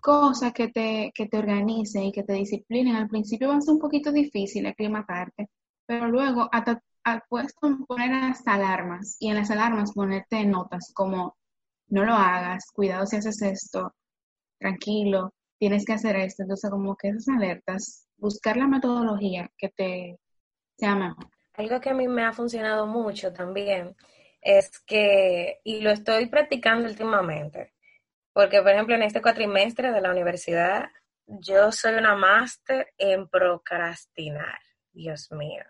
cosas 0.00 0.52
que 0.54 0.68
te, 0.68 1.12
que 1.14 1.26
te 1.26 1.38
organicen 1.38 2.04
y 2.04 2.12
que 2.12 2.24
te 2.24 2.32
disciplinen. 2.32 2.96
Al 2.96 3.08
principio 3.08 3.48
va 3.48 3.56
a 3.56 3.60
ser 3.60 3.74
un 3.74 3.80
poquito 3.80 4.10
difícil 4.12 4.66
aclimatarte, 4.66 5.50
pero 5.86 6.08
luego 6.08 6.48
hasta, 6.52 6.82
puedes 7.28 7.54
poner 7.54 8.12
hasta 8.12 8.54
alarmas 8.54 9.16
y 9.20 9.28
en 9.28 9.36
las 9.36 9.50
alarmas 9.50 9.92
ponerte 9.92 10.44
notas 10.46 10.92
como 10.94 11.36
no 11.88 12.04
lo 12.04 12.14
hagas, 12.14 12.70
cuidado 12.72 13.06
si 13.06 13.16
haces 13.16 13.40
esto, 13.42 13.94
tranquilo, 14.58 15.34
tienes 15.58 15.84
que 15.84 15.94
hacer 15.94 16.16
esto. 16.16 16.42
Entonces, 16.42 16.70
como 16.70 16.96
que 16.96 17.08
esas 17.08 17.28
alertas, 17.28 18.06
buscar 18.18 18.56
la 18.56 18.68
metodología 18.68 19.50
que 19.58 19.70
te 19.70 20.18
sea 20.76 20.94
mejor. 20.96 21.37
Algo 21.58 21.80
que 21.80 21.90
a 21.90 21.94
mí 21.94 22.06
me 22.06 22.22
ha 22.22 22.32
funcionado 22.32 22.86
mucho 22.86 23.32
también 23.32 23.96
es 24.40 24.78
que, 24.78 25.60
y 25.64 25.80
lo 25.80 25.90
estoy 25.90 26.26
practicando 26.26 26.88
últimamente, 26.88 27.74
porque, 28.32 28.62
por 28.62 28.70
ejemplo, 28.70 28.94
en 28.94 29.02
este 29.02 29.20
cuatrimestre 29.20 29.90
de 29.90 30.00
la 30.00 30.12
universidad, 30.12 30.88
yo 31.26 31.72
soy 31.72 31.94
una 31.94 32.14
máster 32.14 32.94
en 32.96 33.28
procrastinar. 33.28 34.60
Dios 34.92 35.32
mío. 35.32 35.64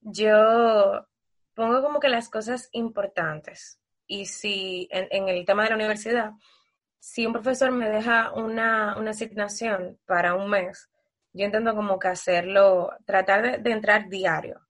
Yo 0.00 1.06
pongo 1.54 1.82
como 1.82 2.00
que 2.00 2.08
las 2.08 2.28
cosas 2.28 2.68
importantes. 2.72 3.80
Y 4.08 4.26
si 4.26 4.88
en, 4.90 5.28
el 5.28 5.44
tema 5.44 5.62
de 5.62 5.70
la 5.70 5.76
universidad, 5.76 6.32
si 6.98 7.26
un 7.26 7.32
profesor 7.32 7.70
me 7.70 7.88
deja 7.88 8.32
una, 8.32 8.94
asignación 8.94 10.00
para 10.04 10.34
un 10.34 10.50
mes, 10.50 10.90
yo 11.32 11.44
intento 11.44 11.76
como 11.76 11.96
que 12.00 12.08
hacerlo, 12.08 12.90
tratar 13.06 13.42
de, 13.42 13.58
de 13.58 13.70
entrar 13.70 14.08
diario 14.08 14.60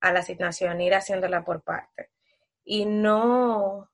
a 0.00 0.12
la 0.12 0.20
asignación, 0.20 0.80
ir 0.80 0.94
haciéndola 0.94 1.44
por 1.44 1.62
parte. 1.62 2.10
Y 2.64 2.86
no, 2.86 3.90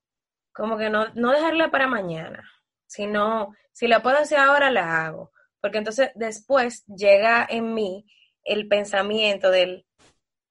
como 0.53 0.77
que 0.77 0.91
no, 0.91 1.09
no 1.15 1.33
dejarla 1.33 1.71
para 1.71 1.87
mañana 1.87 2.45
sino 2.87 3.55
si 3.73 3.89
la 3.89 4.03
puedo 4.03 4.17
hacer 4.17 4.39
ahora, 4.39 4.71
la 4.71 5.07
hago. 5.07 5.33
Porque 5.61 5.79
entonces 5.79 6.11
después 6.15 6.85
llega 6.87 7.47
en 7.49 7.75
mí 7.75 8.07
el 8.45 8.69
pensamiento 8.69 9.51
del, 9.51 9.87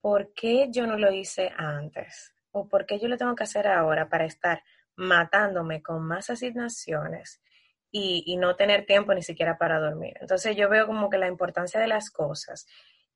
¿por 0.02 0.34
qué 0.34 0.68
yo 0.70 0.86
no 0.86 0.98
lo 0.98 1.12
hice 1.12 1.52
antes? 1.58 2.34
¿O 2.52 2.68
por 2.68 2.86
qué 2.86 3.00
yo 3.00 3.08
lo 3.08 3.18
tengo 3.18 3.36
que 3.36 3.44
hacer 3.44 3.68
ahora 3.68 4.10
para 4.10 4.26
estar 4.26 4.64
matándome 4.96 5.82
con 5.82 6.06
más 6.06 6.30
asignaciones 6.30 7.42
y, 7.92 8.24
y 8.26 8.38
no 8.38 8.56
tener 8.56 8.86
tiempo 8.86 9.14
ni 9.14 9.24
siquiera 9.24 9.58
para 9.58 9.80
dormir? 9.80 10.18
Entonces 10.20 10.56
yo 10.56 10.70
veo 10.70 10.86
como 10.86 11.10
que 11.10 11.18
la 11.18 11.28
importancia 11.28 11.80
de 11.80 11.88
las 11.88 12.12
cosas 12.12 12.68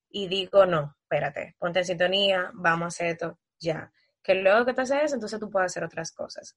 y 0.09 0.27
digo, 0.27 0.65
no, 0.65 0.95
espérate, 1.03 1.55
ponte 1.59 1.79
en 1.79 1.85
sintonía, 1.85 2.51
vamos 2.53 2.85
a 2.85 2.87
hacer 2.87 3.07
esto 3.07 3.39
ya. 3.59 3.91
Que 4.23 4.35
luego 4.35 4.65
que 4.65 4.73
tú 4.73 4.81
haces 4.81 5.03
eso, 5.03 5.15
entonces 5.15 5.39
tú 5.39 5.49
puedes 5.49 5.71
hacer 5.71 5.83
otras 5.83 6.11
cosas. 6.11 6.55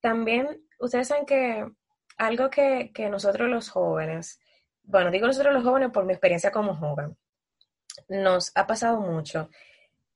También, 0.00 0.66
ustedes 0.78 1.08
saben 1.08 1.26
que 1.26 1.66
algo 2.18 2.50
que, 2.50 2.92
que 2.92 3.08
nosotros 3.08 3.48
los 3.48 3.70
jóvenes, 3.70 4.40
bueno, 4.82 5.10
digo 5.10 5.26
nosotros 5.26 5.54
los 5.54 5.64
jóvenes 5.64 5.90
por 5.90 6.04
mi 6.04 6.12
experiencia 6.12 6.50
como 6.50 6.76
joven, 6.76 7.16
nos 8.08 8.52
ha 8.54 8.66
pasado 8.66 9.00
mucho, 9.00 9.50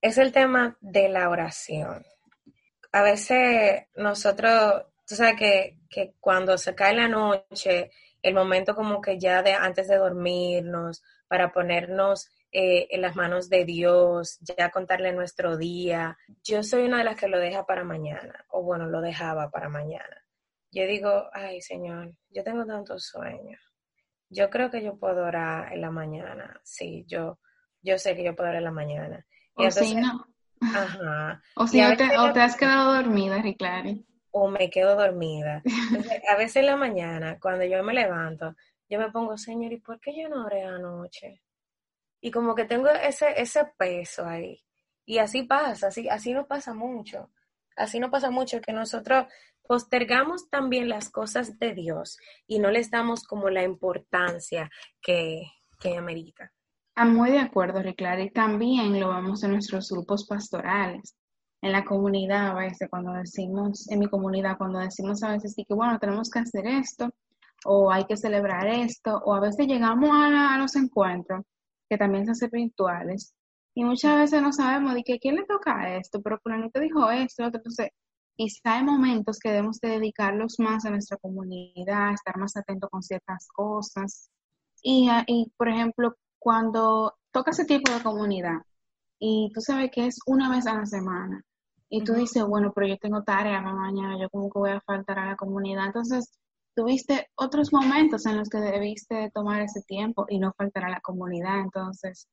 es 0.01 0.19
el 0.19 0.33
tema 0.33 0.77
de 0.81 1.09
la 1.09 1.29
oración. 1.29 2.05
A 2.93 3.03
veces 3.03 3.85
nosotros, 3.95 4.85
tú 5.07 5.15
sabes 5.15 5.37
que, 5.37 5.79
que 5.89 6.15
cuando 6.21 6.59
se 6.59 6.75
cae 6.75 6.95
la 6.95 7.09
noche, 7.09 7.91
el 8.23 8.35
momento 8.35 8.75
como 8.75 9.01
que 9.01 9.19
ya 9.19 9.43
de 9.43 9.53
antes 9.55 9.89
de 9.89 9.97
dormirnos, 9.97 11.03
para 11.29 11.53
ponernos 11.53 12.29
eh, 12.53 12.89
en 12.91 13.01
las 13.01 13.15
manos 13.15 13.49
de 13.49 13.65
Dios, 13.65 14.39
ya 14.41 14.71
contarle 14.71 15.13
nuestro 15.13 15.57
día. 15.57 16.19
Yo 16.43 16.63
soy 16.65 16.83
una 16.83 16.99
de 16.99 17.05
las 17.05 17.17
que 17.17 17.29
lo 17.29 17.39
deja 17.39 17.65
para 17.65 17.85
mañana, 17.85 18.45
o 18.49 18.63
bueno, 18.63 18.87
lo 18.87 19.01
dejaba 19.01 19.51
para 19.51 19.69
mañana. 19.69 20.25
Yo 20.73 20.85
digo, 20.87 21.31
ay 21.33 21.63
Señor, 21.63 22.13
yo 22.29 22.43
tengo 22.43 22.67
tantos 22.67 23.07
sueños. 23.07 23.61
Yo 24.29 24.51
creo 24.51 24.71
que 24.71 24.83
yo 24.83 24.99
puedo 24.99 25.25
orar 25.25 25.73
en 25.73 25.81
la 25.81 25.91
mañana. 25.91 26.61
Sí, 26.65 27.05
yo, 27.07 27.39
yo 27.83 27.99
sé 27.99 28.17
que 28.17 28.25
yo 28.25 28.35
puedo 28.35 28.51
orar 28.51 28.59
en 28.59 28.65
la 28.65 28.71
mañana. 28.73 29.27
o 29.55 29.71
si 29.71 29.95
no. 29.95 30.27
Ajá. 30.61 31.43
O 31.57 31.67
si 31.67 31.81
te, 31.81 31.97
te, 31.97 32.41
has 32.41 32.57
quedado 32.57 32.95
dormida, 32.95 33.41
Riclari. 33.41 34.05
O 34.33 34.49
me 34.49 34.71
quedo 34.71 34.97
dormida. 34.97 35.63
a 36.29 36.37
veces 36.37 36.57
en 36.57 36.67
la 36.67 36.77
mañana, 36.77 37.39
cuando 37.41 37.65
yo 37.65 37.83
me 37.83 37.95
levanto, 37.95 38.55
yo 38.89 38.99
me 38.99 39.11
pongo, 39.11 39.39
Señor, 39.39 39.73
¿y 39.73 39.79
por 39.79 40.01
qué 40.01 40.15
yo 40.17 40.29
no 40.29 40.47
oré 40.47 40.65
anoche? 40.65 41.43
Y 42.21 42.31
como 42.31 42.55
que 42.55 42.65
tengo 42.65 42.89
ese, 42.89 43.41
ese 43.41 43.65
peso 43.79 44.27
ahí. 44.27 44.63
Y 45.07 45.19
así 45.19 45.43
pasa, 45.43 45.89
así, 45.89 46.09
así 46.09 46.33
nos 46.33 46.47
pasa 46.47 46.75
mucho. 46.75 47.31
Así 47.77 47.99
nos 47.99 48.11
pasa 48.11 48.31
mucho 48.31 48.61
que 48.61 48.73
nosotros 48.73 49.27
postergamos 49.67 50.51
también 50.51 50.89
las 50.89 51.11
cosas 51.11 51.59
de 51.59 51.75
Dios 51.75 52.19
y 52.47 52.59
no 52.59 52.71
les 52.71 52.91
damos 52.91 53.25
como 53.25 53.51
la 53.51 53.63
importancia 53.63 54.71
que, 55.01 55.43
que 55.79 55.97
amerita. 55.97 56.53
Ah, 56.95 57.07
muy 57.07 57.31
de 57.31 57.39
acuerdo, 57.39 57.83
Riclara. 57.83 58.29
También 58.35 59.01
lo 59.01 59.15
vemos 59.15 59.43
en 59.43 59.53
nuestros 59.53 59.91
grupos 59.91 60.27
pastorales, 60.27 61.17
en 61.63 61.73
la 61.73 61.85
comunidad 61.85 62.49
a 62.49 62.55
veces, 62.55 62.89
cuando 62.91 63.13
decimos, 63.13 63.89
en 63.91 64.01
mi 64.01 64.09
comunidad, 64.09 64.59
cuando 64.59 64.81
decimos 64.81 65.23
a 65.23 65.33
veces 65.33 65.55
que, 65.57 65.75
bueno, 65.75 65.99
tenemos 65.99 66.31
que 66.31 66.41
hacer 66.41 66.67
esto, 66.67 67.09
o 67.65 67.91
hay 67.91 68.05
que 68.05 68.17
celebrar 68.17 68.67
esto, 68.67 69.21
o 69.25 69.35
a 69.35 69.41
veces 69.41 69.67
llegamos 69.67 70.11
a 70.13 70.59
los 70.59 70.77
encuentros 70.77 71.45
que 71.91 71.99
también 71.99 72.25
se 72.25 72.33
hacen 72.33 72.51
virtuales. 72.53 73.35
Y 73.75 73.85
muchas 73.85 74.17
veces 74.17 74.43
no 74.43 74.53
sabemos 74.53 74.95
de 74.95 75.03
que 75.03 75.19
quién 75.19 75.37
le 75.37 75.45
toca 75.45 75.97
esto, 75.97 76.23
pero 76.23 76.39
te 76.73 76.81
dijo 76.81 77.11
esto, 77.11 77.45
entonces 77.45 77.91
quizá 78.37 78.77
hay 78.79 78.85
momentos 78.85 79.39
que 79.39 79.51
debemos 79.51 79.81
de 79.81 79.91
dedicarlos 79.91 80.57
más 80.59 80.85
a 80.87 80.91
nuestra 80.91 81.19
comunidad, 81.19 82.15
estar 82.15 82.37
más 82.39 82.57
atentos 82.57 82.89
con 82.91 83.03
ciertas 83.03 83.49
cosas. 83.49 84.31
Y, 84.83 85.09
ah, 85.11 85.25
y, 85.27 85.53
por 85.57 85.69
ejemplo, 85.69 86.15
cuando 86.39 87.15
toca 87.33 87.51
ese 87.51 87.65
tipo 87.67 87.93
de 87.93 88.03
comunidad 88.03 88.63
y 89.19 89.51
tú 89.55 89.61
sabes 89.61 89.91
que 89.93 90.07
es 90.07 90.19
una 90.27 90.51
vez 90.51 90.67
a 90.67 90.75
la 90.75 90.87
semana 90.87 91.45
y 91.91 92.05
tú 92.05 92.15
dices, 92.15 92.45
bueno, 92.45 92.73
pero 92.75 92.87
yo 92.87 92.97
tengo 92.99 93.23
tarea 93.25 93.61
mañana, 93.61 94.17
yo 94.21 94.31
como 94.31 94.51
que 94.51 94.59
voy 94.59 94.71
a 94.71 94.81
faltar 94.81 95.19
a 95.19 95.27
la 95.27 95.37
comunidad. 95.37 95.87
Entonces, 95.87 96.39
tuviste 96.75 97.29
otros 97.35 97.73
momentos 97.73 98.27
en 98.27 98.39
los 98.39 98.49
que 98.49 98.59
debiste 98.59 99.31
tomar 99.35 99.63
ese 99.63 99.83
tiempo 99.83 100.27
y 100.29 100.39
no 100.39 100.53
faltar 100.57 100.85
a 100.85 100.91
la 100.91 101.01
comunidad. 101.01 101.61
Entonces, 101.61 102.29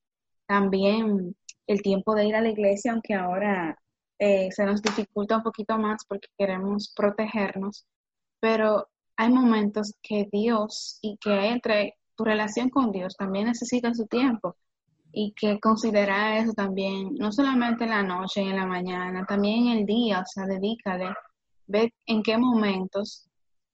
también 0.46 1.36
el 1.66 1.82
tiempo 1.82 2.14
de 2.14 2.26
ir 2.26 2.36
a 2.36 2.40
la 2.40 2.50
iglesia, 2.50 2.92
aunque 2.92 3.14
ahora 3.14 3.78
eh, 4.18 4.48
se 4.50 4.64
nos 4.64 4.82
dificulta 4.82 5.36
un 5.36 5.42
poquito 5.42 5.78
más 5.78 6.04
porque 6.08 6.28
queremos 6.36 6.92
protegernos, 6.96 7.86
pero 8.40 8.88
hay 9.16 9.32
momentos 9.32 9.94
que 10.02 10.28
Dios 10.32 10.98
y 11.02 11.18
que 11.18 11.48
entre 11.48 11.94
tu 12.16 12.24
relación 12.24 12.70
con 12.70 12.90
Dios 12.90 13.16
también 13.16 13.46
necesita 13.46 13.94
su 13.94 14.06
tiempo 14.06 14.56
y 15.12 15.32
que 15.32 15.58
considera 15.60 16.38
eso 16.38 16.52
también, 16.52 17.14
no 17.14 17.32
solamente 17.32 17.84
en 17.84 17.90
la 17.90 18.02
noche 18.02 18.42
y 18.42 18.48
en 18.48 18.56
la 18.56 18.66
mañana, 18.66 19.24
también 19.26 19.68
en 19.68 19.78
el 19.78 19.86
día, 19.86 20.20
o 20.20 20.26
sea, 20.26 20.46
dedícale, 20.46 21.12
ve 21.66 21.92
en 22.06 22.22
qué 22.22 22.36
momentos 22.38 23.27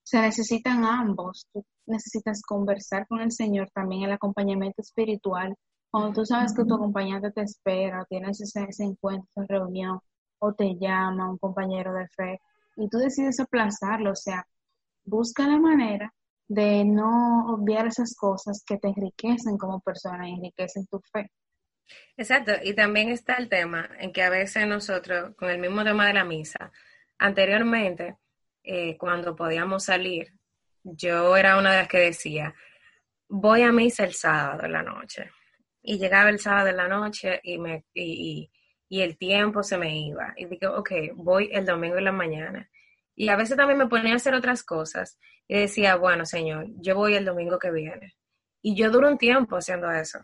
se 0.04 0.20
necesitan 0.20 0.84
ambos. 0.84 1.48
Tú 1.52 1.64
necesitas 1.86 2.42
conversar 2.42 3.06
con 3.08 3.20
el 3.20 3.32
Señor, 3.32 3.70
también 3.74 4.04
el 4.04 4.12
acompañamiento 4.12 4.82
espiritual. 4.82 5.56
Cuando 5.90 6.12
tú 6.12 6.26
sabes 6.26 6.54
que 6.54 6.64
tu 6.64 6.74
acompañante 6.74 7.30
te 7.32 7.42
espera, 7.42 8.04
tienes 8.08 8.40
ese, 8.40 8.84
encuentro, 8.84 9.26
esa 9.30 9.46
reunión, 9.48 10.00
o 10.38 10.52
te 10.52 10.76
llama 10.78 11.30
un 11.30 11.38
compañero 11.38 11.94
de 11.94 12.06
fe, 12.08 12.40
y 12.76 12.88
tú 12.88 12.98
decides 12.98 13.40
aplazarlo, 13.40 14.10
o 14.12 14.16
sea, 14.16 14.46
busca 15.04 15.46
la 15.46 15.58
manera 15.58 16.12
de 16.48 16.84
no 16.84 17.54
obviar 17.54 17.86
esas 17.86 18.14
cosas 18.14 18.62
que 18.66 18.76
te 18.76 18.88
enriquecen 18.88 19.56
como 19.56 19.80
persona 19.80 20.28
y 20.28 20.34
enriquecen 20.34 20.86
tu 20.86 21.00
fe. 21.00 21.30
Exacto, 22.16 22.52
y 22.62 22.74
también 22.74 23.08
está 23.08 23.36
el 23.36 23.48
tema 23.48 23.88
en 23.98 24.12
que 24.12 24.22
a 24.22 24.30
veces 24.30 24.66
nosotros, 24.66 25.34
con 25.36 25.48
el 25.50 25.58
mismo 25.58 25.84
tema 25.84 26.06
de 26.06 26.14
la 26.14 26.24
misa, 26.24 26.72
anteriormente 27.18 28.16
eh, 28.64 28.96
cuando 28.96 29.36
podíamos 29.36 29.84
salir, 29.84 30.32
yo 30.82 31.36
era 31.36 31.58
una 31.58 31.72
de 31.72 31.78
las 31.78 31.88
que 31.88 31.98
decía, 31.98 32.54
voy 33.28 33.62
a 33.62 33.72
misa 33.72 34.04
el 34.04 34.14
sábado 34.14 34.64
en 34.64 34.72
la 34.72 34.82
noche. 34.82 35.30
Y 35.82 35.98
llegaba 35.98 36.30
el 36.30 36.38
sábado 36.38 36.68
en 36.68 36.76
la 36.78 36.88
noche 36.88 37.40
y, 37.42 37.58
me, 37.58 37.84
y, 37.92 38.50
y, 38.88 39.00
el 39.02 39.18
tiempo 39.18 39.62
se 39.62 39.76
me 39.76 39.98
iba. 39.98 40.32
Y 40.36 40.46
digo, 40.46 40.74
ok, 40.76 40.92
voy 41.14 41.50
el 41.52 41.66
domingo 41.66 41.98
en 41.98 42.04
la 42.04 42.12
mañana. 42.12 42.70
Y 43.14 43.28
a 43.28 43.36
veces 43.36 43.56
también 43.56 43.78
me 43.78 43.86
ponía 43.86 44.14
a 44.14 44.16
hacer 44.16 44.34
otras 44.34 44.62
cosas 44.62 45.18
y 45.46 45.58
decía, 45.58 45.96
bueno, 45.96 46.24
Señor, 46.24 46.66
yo 46.76 46.94
voy 46.96 47.14
el 47.14 47.24
domingo 47.24 47.58
que 47.58 47.70
viene. 47.70 48.16
Y 48.62 48.74
yo 48.74 48.90
duro 48.90 49.08
un 49.08 49.18
tiempo 49.18 49.56
haciendo 49.56 49.90
eso. 49.90 50.20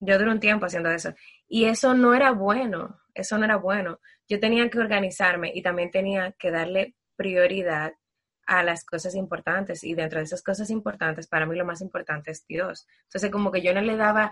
Yo 0.00 0.18
duro 0.18 0.32
un 0.32 0.40
tiempo 0.40 0.66
haciendo 0.66 0.90
eso. 0.90 1.14
Y 1.48 1.66
eso 1.66 1.94
no 1.94 2.14
era 2.14 2.32
bueno, 2.32 3.00
eso 3.14 3.38
no 3.38 3.44
era 3.44 3.56
bueno. 3.56 4.00
Yo 4.28 4.40
tenía 4.40 4.68
que 4.68 4.80
organizarme 4.80 5.52
y 5.54 5.62
también 5.62 5.90
tenía 5.90 6.32
que 6.32 6.50
darle 6.50 6.96
prioridad 7.16 7.92
a 8.46 8.62
las 8.62 8.84
cosas 8.84 9.14
importantes 9.14 9.82
y 9.82 9.94
dentro 9.94 10.18
de 10.18 10.24
esas 10.24 10.42
cosas 10.42 10.70
importantes, 10.70 11.26
para 11.26 11.46
mí 11.46 11.56
lo 11.56 11.64
más 11.64 11.80
importante 11.80 12.30
es 12.30 12.46
Dios. 12.46 12.86
Entonces, 13.04 13.30
como 13.30 13.50
que 13.50 13.60
yo 13.60 13.74
no 13.74 13.80
le 13.80 13.96
daba 13.96 14.30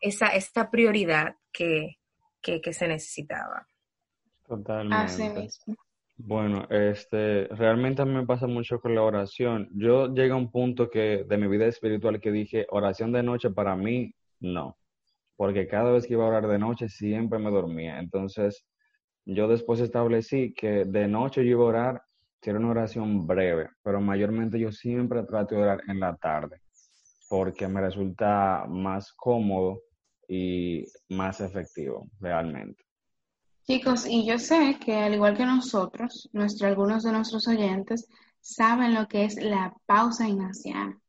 esa, 0.00 0.28
esta 0.28 0.70
prioridad 0.70 1.36
que, 1.52 1.98
que, 2.42 2.72
se 2.72 2.88
necesitaba. 2.88 3.66
Totalmente. 4.46 5.48
Bueno, 6.18 6.66
este, 6.70 7.46
realmente 7.48 8.02
a 8.02 8.04
mí 8.06 8.14
me 8.14 8.26
pasa 8.26 8.46
mucho 8.46 8.80
con 8.80 8.94
la 8.94 9.02
oración. 9.02 9.68
Yo 9.72 10.12
llegué 10.12 10.32
a 10.32 10.36
un 10.36 10.50
punto 10.50 10.88
que 10.88 11.24
de 11.24 11.36
mi 11.36 11.46
vida 11.46 11.66
espiritual 11.66 12.20
que 12.20 12.32
dije, 12.32 12.66
oración 12.70 13.12
de 13.12 13.22
noche 13.22 13.50
para 13.50 13.76
mí, 13.76 14.14
no. 14.40 14.76
Porque 15.36 15.66
cada 15.68 15.92
vez 15.92 16.06
que 16.06 16.14
iba 16.14 16.24
a 16.24 16.28
orar 16.28 16.48
de 16.48 16.58
noche 16.58 16.88
siempre 16.88 17.38
me 17.38 17.50
dormía. 17.50 17.98
Entonces, 17.98 18.64
yo 19.26 19.48
después 19.48 19.80
establecí 19.80 20.54
que 20.54 20.86
de 20.86 21.06
noche 21.06 21.44
yo 21.44 21.50
iba 21.50 21.64
a 21.64 21.66
orar 21.66 22.02
Quiero 22.46 22.60
una 22.60 22.70
oración 22.70 23.26
breve, 23.26 23.70
pero 23.82 24.00
mayormente 24.00 24.56
yo 24.56 24.70
siempre 24.70 25.24
trato 25.24 25.56
de 25.56 25.62
orar 25.62 25.82
en 25.88 25.98
la 25.98 26.14
tarde, 26.16 26.60
porque 27.28 27.66
me 27.66 27.80
resulta 27.80 28.66
más 28.68 29.12
cómodo 29.14 29.80
y 30.28 30.84
más 31.08 31.40
efectivo 31.40 32.08
realmente. 32.20 32.84
Chicos, 33.64 34.06
y 34.06 34.24
yo 34.24 34.38
sé 34.38 34.78
que 34.78 34.94
al 34.94 35.14
igual 35.14 35.36
que 35.36 35.44
nosotros, 35.44 36.30
nuestro, 36.32 36.68
algunos 36.68 37.02
de 37.02 37.10
nuestros 37.10 37.48
oyentes 37.48 38.06
saben 38.40 38.94
lo 38.94 39.08
que 39.08 39.24
es 39.24 39.42
la 39.42 39.74
pausa 39.86 40.28
ignaciana. 40.28 41.00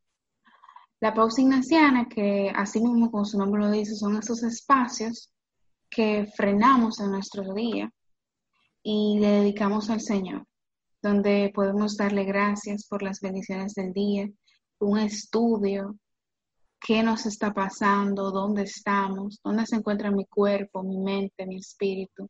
La 0.99 1.13
pausa 1.13 1.41
ignaciana, 1.41 2.07
que 2.09 2.51
así 2.55 2.81
mismo 2.81 3.11
como 3.11 3.25
su 3.25 3.37
nombre 3.37 3.61
lo 3.61 3.69
dice, 3.69 3.95
son 3.95 4.17
esos 4.17 4.41
espacios 4.41 5.31
que 5.87 6.27
frenamos 6.35 6.99
en 6.99 7.11
nuestro 7.11 7.53
día 7.53 7.93
y 8.89 9.19
le 9.19 9.27
dedicamos 9.27 9.89
al 9.89 9.99
Señor 9.99 10.47
donde 11.01 11.51
podemos 11.53 11.97
darle 11.97 12.23
gracias 12.23 12.87
por 12.87 13.03
las 13.03 13.19
bendiciones 13.19 13.73
del 13.73 13.91
día, 13.91 14.29
un 14.79 14.97
estudio, 14.97 15.97
qué 16.79 17.03
nos 17.03 17.25
está 17.25 17.53
pasando, 17.53 18.31
dónde 18.31 18.63
estamos, 18.63 19.41
dónde 19.43 19.65
se 19.65 19.75
encuentra 19.75 20.09
mi 20.09 20.25
cuerpo, 20.25 20.83
mi 20.83 20.99
mente, 20.99 21.45
mi 21.45 21.57
espíritu. 21.57 22.29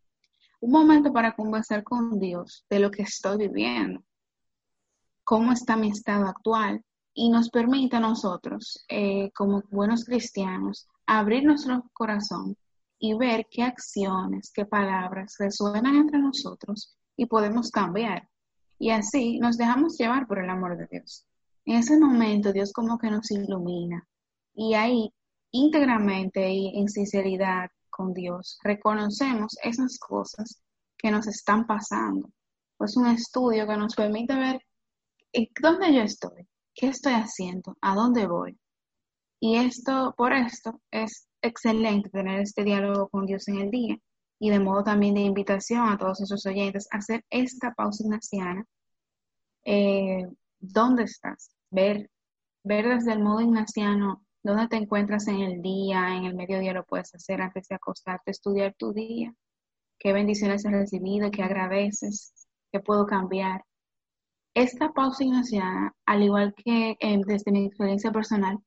Un 0.60 0.72
momento 0.72 1.14
para 1.14 1.36
conversar 1.36 1.84
con 1.84 2.20
Dios 2.20 2.66
de 2.72 2.80
lo 2.80 2.90
que 2.90 3.04
estoy 3.04 3.38
viviendo, 3.38 4.02
cómo 5.24 5.52
está 5.52 5.78
mi 5.78 5.90
estado 5.90 6.26
actual 6.26 6.84
y 7.14 7.30
nos 7.30 7.52
permite 7.52 7.98
a 7.98 8.00
nosotros, 8.00 8.84
eh, 8.90 9.30
como 9.36 9.62
buenos 9.70 10.06
cristianos, 10.06 10.88
abrir 11.06 11.44
nuestro 11.44 11.84
corazón 11.94 12.58
y 13.00 13.14
ver 13.14 13.48
qué 13.50 13.64
acciones, 13.64 14.52
qué 14.54 14.66
palabras 14.66 15.36
resuenan 15.40 15.96
entre 15.96 16.20
nosotros 16.20 16.96
y 17.16 17.26
podemos 17.26 17.72
cambiar. 17.72 18.28
Y 18.80 18.92
así 18.92 19.40
nos 19.40 19.58
dejamos 19.58 19.98
llevar 19.98 20.28
por 20.28 20.40
el 20.40 20.50
amor 20.50 20.78
de 20.78 20.88
Dios. 20.92 21.26
En 21.66 21.78
ese 21.78 22.00
momento 22.00 22.54
Dios 22.54 22.72
como 22.72 22.98
que 22.98 23.10
nos 23.10 23.30
ilumina 23.32 24.08
y 24.54 24.74
ahí 24.74 25.14
íntegramente 25.52 26.50
y 26.52 26.80
en 26.80 26.88
sinceridad 26.88 27.70
con 27.90 28.14
Dios 28.14 28.60
reconocemos 28.64 29.58
esas 29.64 29.98
cosas 30.00 30.62
que 30.98 31.12
nos 31.12 31.28
están 31.28 31.66
pasando. 31.66 32.30
Es 32.80 32.96
un 32.96 33.08
estudio 33.08 33.68
que 33.68 33.78
nos 33.78 33.96
permite 33.96 34.36
ver 34.36 34.62
dónde 35.62 35.94
yo 35.94 36.02
estoy, 36.02 36.48
qué 36.74 36.88
estoy 36.88 37.14
haciendo, 37.14 37.78
a 37.82 37.96
dónde 37.96 38.28
voy. 38.28 38.58
Y 39.40 39.58
esto, 39.58 40.14
por 40.18 40.34
esto, 40.34 40.82
es 40.92 41.27
excelente 41.42 42.10
tener 42.10 42.42
este 42.42 42.64
diálogo 42.64 43.10
con 43.10 43.26
Dios 43.26 43.48
en 43.48 43.60
el 43.60 43.72
día 43.72 43.98
y 44.40 44.50
de 44.50 44.60
modo 44.60 44.84
también 44.84 45.16
de 45.16 45.22
invitación 45.22 45.90
a 45.90 45.98
todos 45.98 46.22
esos 46.22 46.46
oyentes 46.46 46.88
a 46.92 46.98
hacer 46.98 47.24
esta 47.30 47.74
pausa 47.74 48.04
ignaciana. 48.04 48.66
Eh, 49.66 50.28
¿Dónde 50.60 51.04
estás? 51.04 51.52
Ver, 51.72 52.10
ver 52.64 52.88
desde 52.88 53.14
el 53.14 53.20
modo 53.20 53.42
ignaciano 53.42 54.24
dónde 54.44 54.68
te 54.68 54.78
encuentras 54.78 55.28
en 55.28 55.42
el 55.42 55.62
día, 55.62 56.16
en 56.16 56.26
el 56.26 56.36
mediodía 56.36 56.74
lo 56.74 56.86
puedes 56.86 57.14
hacer 57.14 57.42
antes 57.42 57.68
de 57.68 57.76
acostarte, 57.76 58.32
estudiar 58.32 58.76
tu 58.78 58.94
día, 58.94 59.34
qué 60.00 60.14
bendiciones 60.14 60.66
has 60.66 60.72
recibido, 60.72 61.32
qué 61.32 61.44
agradeces, 61.44 62.34
qué 62.72 62.80
puedo 62.80 63.06
cambiar. 63.06 63.64
Esta 64.54 64.92
pausa 64.94 65.24
ignaciana, 65.24 65.94
al 66.06 66.24
igual 66.24 66.54
que 66.56 66.98
eh, 67.00 67.22
desde 67.26 67.52
mi 67.52 67.66
experiencia 67.66 68.12
personal, 68.12 68.60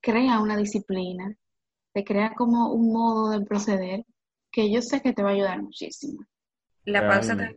crea 0.00 0.40
una 0.40 0.56
disciplina, 0.56 1.36
te 1.96 2.04
crea 2.04 2.34
como 2.36 2.74
un 2.74 2.92
modo 2.92 3.30
de 3.30 3.42
proceder 3.42 4.04
que 4.52 4.70
yo 4.70 4.82
sé 4.82 5.00
que 5.00 5.14
te 5.14 5.22
va 5.22 5.30
a 5.30 5.32
ayudar 5.32 5.62
muchísimo. 5.62 6.26
La 6.84 7.08
pausa 7.08 7.34
también, 7.34 7.56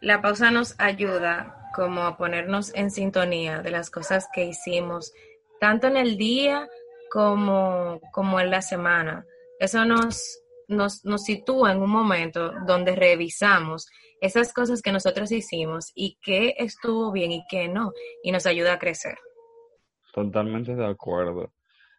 la 0.00 0.20
pausa 0.20 0.50
nos 0.50 0.74
ayuda 0.80 1.70
como 1.76 2.00
a 2.00 2.16
ponernos 2.16 2.74
en 2.74 2.90
sintonía 2.90 3.62
de 3.62 3.70
las 3.70 3.88
cosas 3.88 4.26
que 4.34 4.46
hicimos, 4.46 5.12
tanto 5.60 5.86
en 5.86 5.96
el 5.96 6.16
día 6.16 6.68
como, 7.08 8.00
como 8.10 8.40
en 8.40 8.50
la 8.50 8.62
semana. 8.62 9.24
Eso 9.60 9.84
nos, 9.84 10.40
nos, 10.66 11.04
nos 11.04 11.22
sitúa 11.22 11.70
en 11.70 11.82
un 11.82 11.90
momento 11.90 12.50
donde 12.66 12.96
revisamos 12.96 13.86
esas 14.20 14.52
cosas 14.52 14.82
que 14.82 14.90
nosotros 14.90 15.30
hicimos 15.30 15.92
y 15.94 16.18
qué 16.20 16.56
estuvo 16.58 17.12
bien 17.12 17.30
y 17.30 17.44
qué 17.48 17.68
no, 17.68 17.92
y 18.24 18.32
nos 18.32 18.44
ayuda 18.46 18.72
a 18.72 18.78
crecer. 18.80 19.16
Totalmente 20.12 20.74
de 20.74 20.84
acuerdo. 20.84 21.53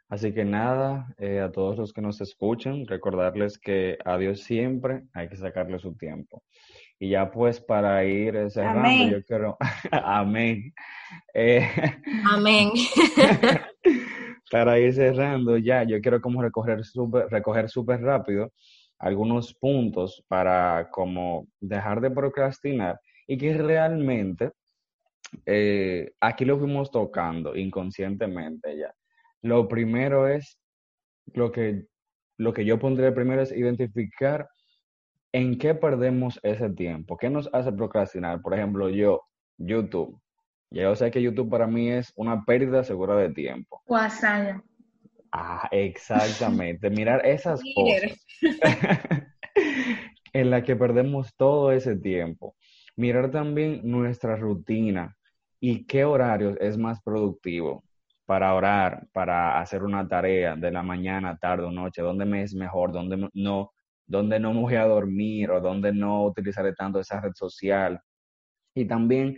Así 0.07 0.33
que 0.33 0.45
nada, 0.45 1.13
eh, 1.17 1.39
a 1.39 1.51
todos 1.51 1.77
los 1.77 1.91
que 1.91 2.01
nos 2.01 2.21
escuchan, 2.21 2.85
recordarles 2.85 3.57
que 3.57 3.97
a 4.05 4.17
Dios 4.17 4.41
siempre 4.41 5.03
hay 5.13 5.27
que 5.27 5.35
sacarle 5.35 5.79
su 5.79 5.95
tiempo. 5.95 6.43
Y 6.99 7.09
ya 7.09 7.31
pues 7.31 7.59
para 7.59 8.05
ir 8.05 8.49
cerrando, 8.51 9.09
yo 9.09 9.23
quiero, 9.23 9.57
amén. 9.91 10.73
Eh, 11.33 11.67
amén. 12.25 12.71
para 14.51 14.79
ir 14.79 14.93
cerrando 14.93 15.57
ya, 15.57 15.83
yo 15.83 15.99
quiero 16.01 16.21
como 16.21 16.41
recoger 16.41 16.85
súper 16.85 17.27
recoger 17.29 17.69
super 17.69 18.01
rápido 18.01 18.51
algunos 18.99 19.53
puntos 19.53 20.23
para 20.27 20.89
como 20.91 21.47
dejar 21.59 21.99
de 21.99 22.11
procrastinar 22.11 22.99
y 23.27 23.37
que 23.37 23.57
realmente 23.57 24.51
eh, 25.45 26.11
aquí 26.21 26.45
lo 26.45 26.57
fuimos 26.57 26.91
tocando 26.91 27.55
inconscientemente 27.55 28.77
ya. 28.77 28.93
Lo 29.45 29.67
primero 29.67 30.27
es, 30.27 30.59
lo 31.35 31.51
que, 31.51 31.85
lo 32.35 32.51
que 32.51 32.65
yo 32.65 32.79
pondré 32.79 33.11
primero 33.11 33.43
es 33.43 33.51
identificar 33.51 34.49
en 35.31 35.59
qué 35.59 35.75
perdemos 35.75 36.39
ese 36.41 36.71
tiempo, 36.71 37.15
qué 37.15 37.29
nos 37.29 37.47
hace 37.53 37.71
procrastinar. 37.71 38.41
Por 38.41 38.55
ejemplo, 38.55 38.89
yo, 38.89 39.21
YouTube. 39.59 40.19
Ya 40.71 40.81
yo 40.81 40.95
sé 40.95 41.11
que 41.11 41.21
YouTube 41.21 41.51
para 41.51 41.67
mí 41.67 41.91
es 41.91 42.11
una 42.15 42.43
pérdida 42.43 42.83
segura 42.83 43.17
de 43.17 43.29
tiempo. 43.35 43.83
WhatsApp. 43.85 44.63
Ah, 45.31 45.69
exactamente. 45.69 46.89
Mirar 46.89 47.23
esas 47.23 47.61
cosas 47.75 48.25
en 50.33 50.49
las 50.49 50.63
que 50.63 50.75
perdemos 50.75 51.35
todo 51.35 51.71
ese 51.71 51.95
tiempo. 51.95 52.55
Mirar 52.95 53.29
también 53.29 53.81
nuestra 53.83 54.37
rutina, 54.37 55.15
y 55.59 55.85
qué 55.85 56.03
horarios 56.03 56.57
es 56.59 56.79
más 56.79 56.99
productivo 57.03 57.83
para 58.25 58.53
orar, 58.53 59.07
para 59.13 59.59
hacer 59.59 59.83
una 59.83 60.07
tarea 60.07 60.55
de 60.55 60.71
la 60.71 60.83
mañana, 60.83 61.37
tarde 61.37 61.65
o 61.65 61.71
noche, 61.71 62.01
dónde 62.01 62.25
me 62.25 62.41
es 62.43 62.55
mejor, 62.55 62.91
dónde 62.91 63.29
no, 63.33 63.71
dónde 64.07 64.39
no 64.39 64.53
me 64.53 64.61
voy 64.61 64.75
a 64.75 64.85
dormir 64.85 65.51
o 65.51 65.61
dónde 65.61 65.93
no 65.93 66.25
utilizaré 66.25 66.73
tanto 66.73 66.99
esa 66.99 67.21
red 67.21 67.33
social. 67.35 67.99
Y 68.75 68.85
también 68.85 69.37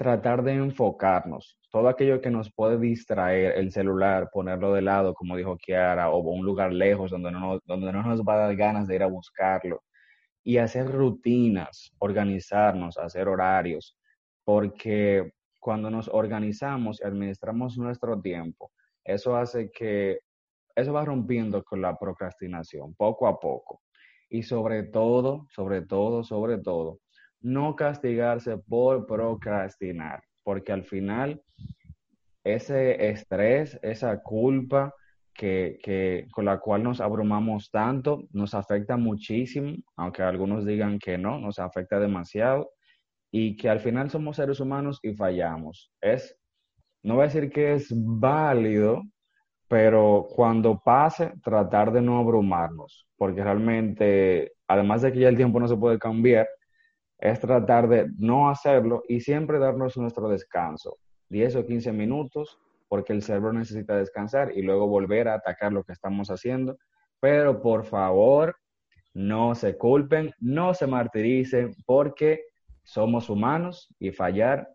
tratar 0.00 0.42
de 0.42 0.54
enfocarnos. 0.54 1.58
Todo 1.70 1.88
aquello 1.88 2.20
que 2.20 2.30
nos 2.30 2.52
puede 2.52 2.78
distraer, 2.78 3.58
el 3.58 3.70
celular, 3.70 4.30
ponerlo 4.32 4.72
de 4.72 4.82
lado, 4.82 5.14
como 5.14 5.36
dijo 5.36 5.56
Kiara, 5.56 6.10
o 6.10 6.18
un 6.20 6.44
lugar 6.44 6.72
lejos 6.72 7.10
donde 7.10 7.30
no, 7.30 7.60
donde 7.64 7.92
no 7.92 8.02
nos 8.02 8.22
va 8.22 8.34
a 8.34 8.46
dar 8.46 8.56
ganas 8.56 8.88
de 8.88 8.96
ir 8.96 9.02
a 9.02 9.06
buscarlo. 9.06 9.82
Y 10.42 10.56
hacer 10.58 10.90
rutinas, 10.90 11.92
organizarnos, 11.98 12.96
hacer 12.98 13.28
horarios, 13.28 13.96
porque 14.44 15.32
cuando 15.60 15.90
nos 15.90 16.08
organizamos 16.08 17.00
y 17.00 17.06
administramos 17.06 17.76
nuestro 17.78 18.20
tiempo, 18.20 18.72
eso 19.04 19.36
hace 19.36 19.70
que, 19.70 20.20
eso 20.74 20.92
va 20.92 21.04
rompiendo 21.04 21.62
con 21.62 21.82
la 21.82 21.96
procrastinación, 21.96 22.94
poco 22.94 23.28
a 23.28 23.38
poco. 23.38 23.82
Y 24.30 24.42
sobre 24.42 24.84
todo, 24.84 25.46
sobre 25.50 25.82
todo, 25.82 26.24
sobre 26.24 26.58
todo, 26.58 27.00
no 27.40 27.76
castigarse 27.76 28.56
por 28.58 29.06
procrastinar, 29.06 30.22
porque 30.42 30.72
al 30.72 30.84
final 30.84 31.42
ese 32.44 33.10
estrés, 33.10 33.78
esa 33.82 34.22
culpa 34.22 34.94
que, 35.34 35.78
que, 35.82 36.26
con 36.32 36.44
la 36.44 36.58
cual 36.58 36.82
nos 36.82 37.00
abrumamos 37.00 37.70
tanto, 37.70 38.22
nos 38.32 38.54
afecta 38.54 38.96
muchísimo, 38.96 39.74
aunque 39.96 40.22
algunos 40.22 40.64
digan 40.64 40.98
que 40.98 41.18
no, 41.18 41.38
nos 41.38 41.58
afecta 41.58 41.98
demasiado 41.98 42.70
y 43.30 43.56
que 43.56 43.68
al 43.68 43.80
final 43.80 44.10
somos 44.10 44.36
seres 44.36 44.60
humanos 44.60 44.98
y 45.02 45.14
fallamos. 45.14 45.92
Es, 46.00 46.36
no 47.02 47.14
voy 47.14 47.24
a 47.24 47.26
decir 47.26 47.50
que 47.50 47.74
es 47.74 47.88
válido, 47.94 49.02
pero 49.68 50.26
cuando 50.34 50.80
pase, 50.80 51.32
tratar 51.42 51.92
de 51.92 52.02
no 52.02 52.18
abrumarnos, 52.18 53.06
porque 53.16 53.42
realmente, 53.44 54.52
además 54.66 55.02
de 55.02 55.12
que 55.12 55.20
ya 55.20 55.28
el 55.28 55.36
tiempo 55.36 55.60
no 55.60 55.68
se 55.68 55.76
puede 55.76 55.98
cambiar, 55.98 56.48
es 57.18 57.38
tratar 57.38 57.88
de 57.88 58.10
no 58.18 58.48
hacerlo 58.50 59.02
y 59.06 59.20
siempre 59.20 59.58
darnos 59.58 59.96
nuestro 59.96 60.28
descanso, 60.28 60.96
10 61.28 61.56
o 61.56 61.66
15 61.66 61.92
minutos, 61.92 62.58
porque 62.88 63.12
el 63.12 63.22
cerebro 63.22 63.52
necesita 63.52 63.96
descansar 63.96 64.50
y 64.56 64.62
luego 64.62 64.88
volver 64.88 65.28
a 65.28 65.34
atacar 65.34 65.72
lo 65.72 65.84
que 65.84 65.92
estamos 65.92 66.28
haciendo. 66.30 66.76
Pero 67.20 67.62
por 67.62 67.84
favor, 67.84 68.56
no 69.14 69.54
se 69.54 69.76
culpen, 69.76 70.32
no 70.40 70.74
se 70.74 70.88
martiricen, 70.88 71.76
porque 71.86 72.49
somos 72.84 73.28
humanos 73.28 73.88
y 73.98 74.10
fallar 74.10 74.68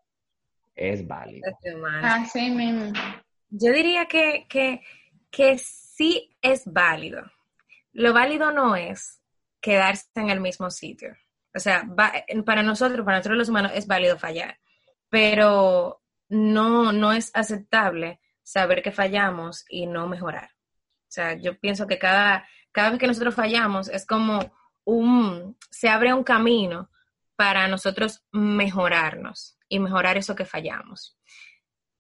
es 0.76 1.08
válido. 1.08 1.52
Así 2.02 2.50
mismo. 2.50 2.92
Yo 3.50 3.72
diría 3.72 4.06
que, 4.06 4.46
que, 4.50 4.82
que 5.32 5.58
sí 5.58 6.36
es 6.42 6.64
válido. 6.66 7.24
Lo 7.94 8.14
válido 8.14 8.52
no 8.52 8.76
es 8.76 9.22
quedarse 9.62 10.08
en 10.16 10.30
el 10.30 10.42
mismo 10.42 10.70
sitio. 10.70 11.16
O 11.56 11.60
sea, 11.60 11.88
para 12.46 12.64
nosotros, 12.64 13.06
para 13.06 13.18
nosotros 13.18 13.38
los 13.38 13.50
humanos 13.50 13.72
es 13.74 13.88
válido 13.88 14.18
fallar, 14.18 14.60
pero 15.10 16.02
no, 16.28 16.92
no 16.92 17.14
es 17.14 17.32
aceptable 17.34 18.20
saber 18.44 18.84
que 18.84 18.92
fallamos 18.92 19.64
y 19.70 19.88
no 19.88 20.08
mejorar. 20.08 20.50
O 20.52 21.12
sea, 21.16 21.34
yo 21.36 21.58
pienso 21.58 21.88
que 21.88 21.98
cada, 21.98 22.46
cada 22.74 22.90
vez 22.90 23.00
que 23.00 23.08
nosotros 23.08 23.34
fallamos 23.34 23.88
es 23.88 24.06
como 24.06 24.54
un, 24.84 25.58
se 25.70 25.88
abre 25.88 26.14
un 26.14 26.26
camino 26.26 26.90
para 27.36 27.68
nosotros 27.68 28.24
mejorarnos 28.32 29.58
y 29.70 29.80
mejorar 29.80 30.18
eso 30.18 30.36
que 30.36 30.46
fallamos. 30.46 31.18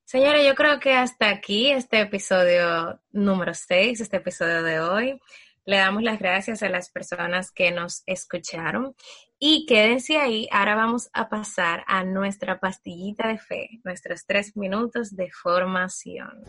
Señores, 0.05 0.45
yo 0.45 0.53
creo 0.53 0.79
que 0.79 0.93
hasta 0.93 1.29
aquí 1.29 1.71
este 1.71 1.99
episodio 1.99 3.01
número 3.11 3.53
6, 3.53 4.01
este 4.01 4.17
episodio 4.17 4.61
de 4.61 4.79
hoy. 4.79 5.19
Le 5.67 5.77
damos 5.77 6.03
las 6.03 6.19
gracias 6.19 6.61
a 6.61 6.69
las 6.69 6.91
personas 6.91 7.51
que 7.51 7.71
nos 7.71 8.03
escucharon 8.05 8.95
y 9.39 9.65
quédense 9.65 10.17
ahí. 10.17 10.47
Ahora 10.51 10.75
vamos 10.75 11.09
a 11.11 11.27
pasar 11.27 11.83
a 11.87 12.03
nuestra 12.03 12.59
pastillita 12.59 13.27
de 13.27 13.39
fe, 13.39 13.69
nuestros 13.83 14.27
tres 14.27 14.55
minutos 14.55 15.15
de 15.15 15.31
formación. 15.31 16.43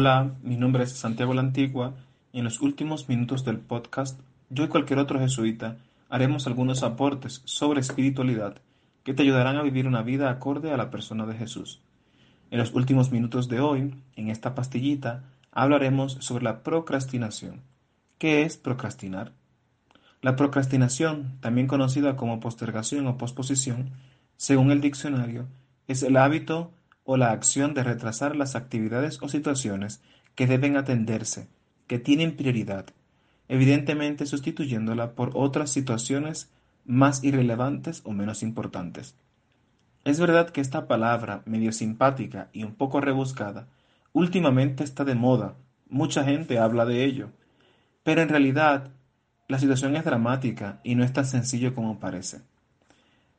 Hola, 0.00 0.32
mi 0.42 0.56
nombre 0.56 0.84
es 0.84 0.92
Santiago 0.92 1.34
la 1.34 1.42
Antigua 1.42 1.92
en 2.32 2.44
los 2.44 2.62
últimos 2.62 3.10
minutos 3.10 3.44
del 3.44 3.58
podcast, 3.58 4.18
yo 4.48 4.64
y 4.64 4.68
cualquier 4.68 4.98
otro 4.98 5.20
jesuita 5.20 5.76
haremos 6.08 6.46
algunos 6.46 6.82
aportes 6.82 7.42
sobre 7.44 7.80
espiritualidad 7.80 8.62
que 9.04 9.12
te 9.12 9.24
ayudarán 9.24 9.58
a 9.58 9.62
vivir 9.62 9.86
una 9.86 10.00
vida 10.00 10.30
acorde 10.30 10.72
a 10.72 10.78
la 10.78 10.90
persona 10.90 11.26
de 11.26 11.34
Jesús. 11.34 11.82
En 12.50 12.60
los 12.60 12.72
últimos 12.72 13.12
minutos 13.12 13.48
de 13.50 13.60
hoy, 13.60 13.94
en 14.16 14.30
esta 14.30 14.54
pastillita, 14.54 15.24
hablaremos 15.52 16.16
sobre 16.20 16.44
la 16.44 16.62
procrastinación. 16.62 17.60
¿Qué 18.16 18.44
es 18.44 18.56
procrastinar? 18.56 19.32
La 20.22 20.34
procrastinación, 20.34 21.36
también 21.40 21.66
conocida 21.66 22.16
como 22.16 22.40
postergación 22.40 23.06
o 23.06 23.18
posposición, 23.18 23.90
según 24.38 24.70
el 24.70 24.80
diccionario, 24.80 25.46
es 25.88 26.02
el 26.02 26.16
hábito 26.16 26.70
o 27.12 27.16
la 27.16 27.32
acción 27.32 27.74
de 27.74 27.82
retrasar 27.82 28.36
las 28.36 28.54
actividades 28.54 29.18
o 29.20 29.28
situaciones 29.28 30.00
que 30.36 30.46
deben 30.46 30.76
atenderse, 30.76 31.48
que 31.88 31.98
tienen 31.98 32.36
prioridad, 32.36 32.86
evidentemente 33.48 34.26
sustituyéndola 34.26 35.16
por 35.16 35.32
otras 35.34 35.72
situaciones 35.72 36.52
más 36.84 37.24
irrelevantes 37.24 38.02
o 38.04 38.12
menos 38.12 38.44
importantes. 38.44 39.16
Es 40.04 40.20
verdad 40.20 40.50
que 40.50 40.60
esta 40.60 40.86
palabra, 40.86 41.42
medio 41.46 41.72
simpática 41.72 42.48
y 42.52 42.62
un 42.62 42.76
poco 42.76 43.00
rebuscada, 43.00 43.66
últimamente 44.12 44.84
está 44.84 45.04
de 45.04 45.16
moda, 45.16 45.56
mucha 45.88 46.22
gente 46.22 46.60
habla 46.60 46.84
de 46.84 47.04
ello, 47.04 47.30
pero 48.04 48.22
en 48.22 48.28
realidad 48.28 48.92
la 49.48 49.58
situación 49.58 49.96
es 49.96 50.04
dramática 50.04 50.78
y 50.84 50.94
no 50.94 51.02
es 51.02 51.12
tan 51.12 51.26
sencillo 51.26 51.74
como 51.74 51.98
parece. 51.98 52.42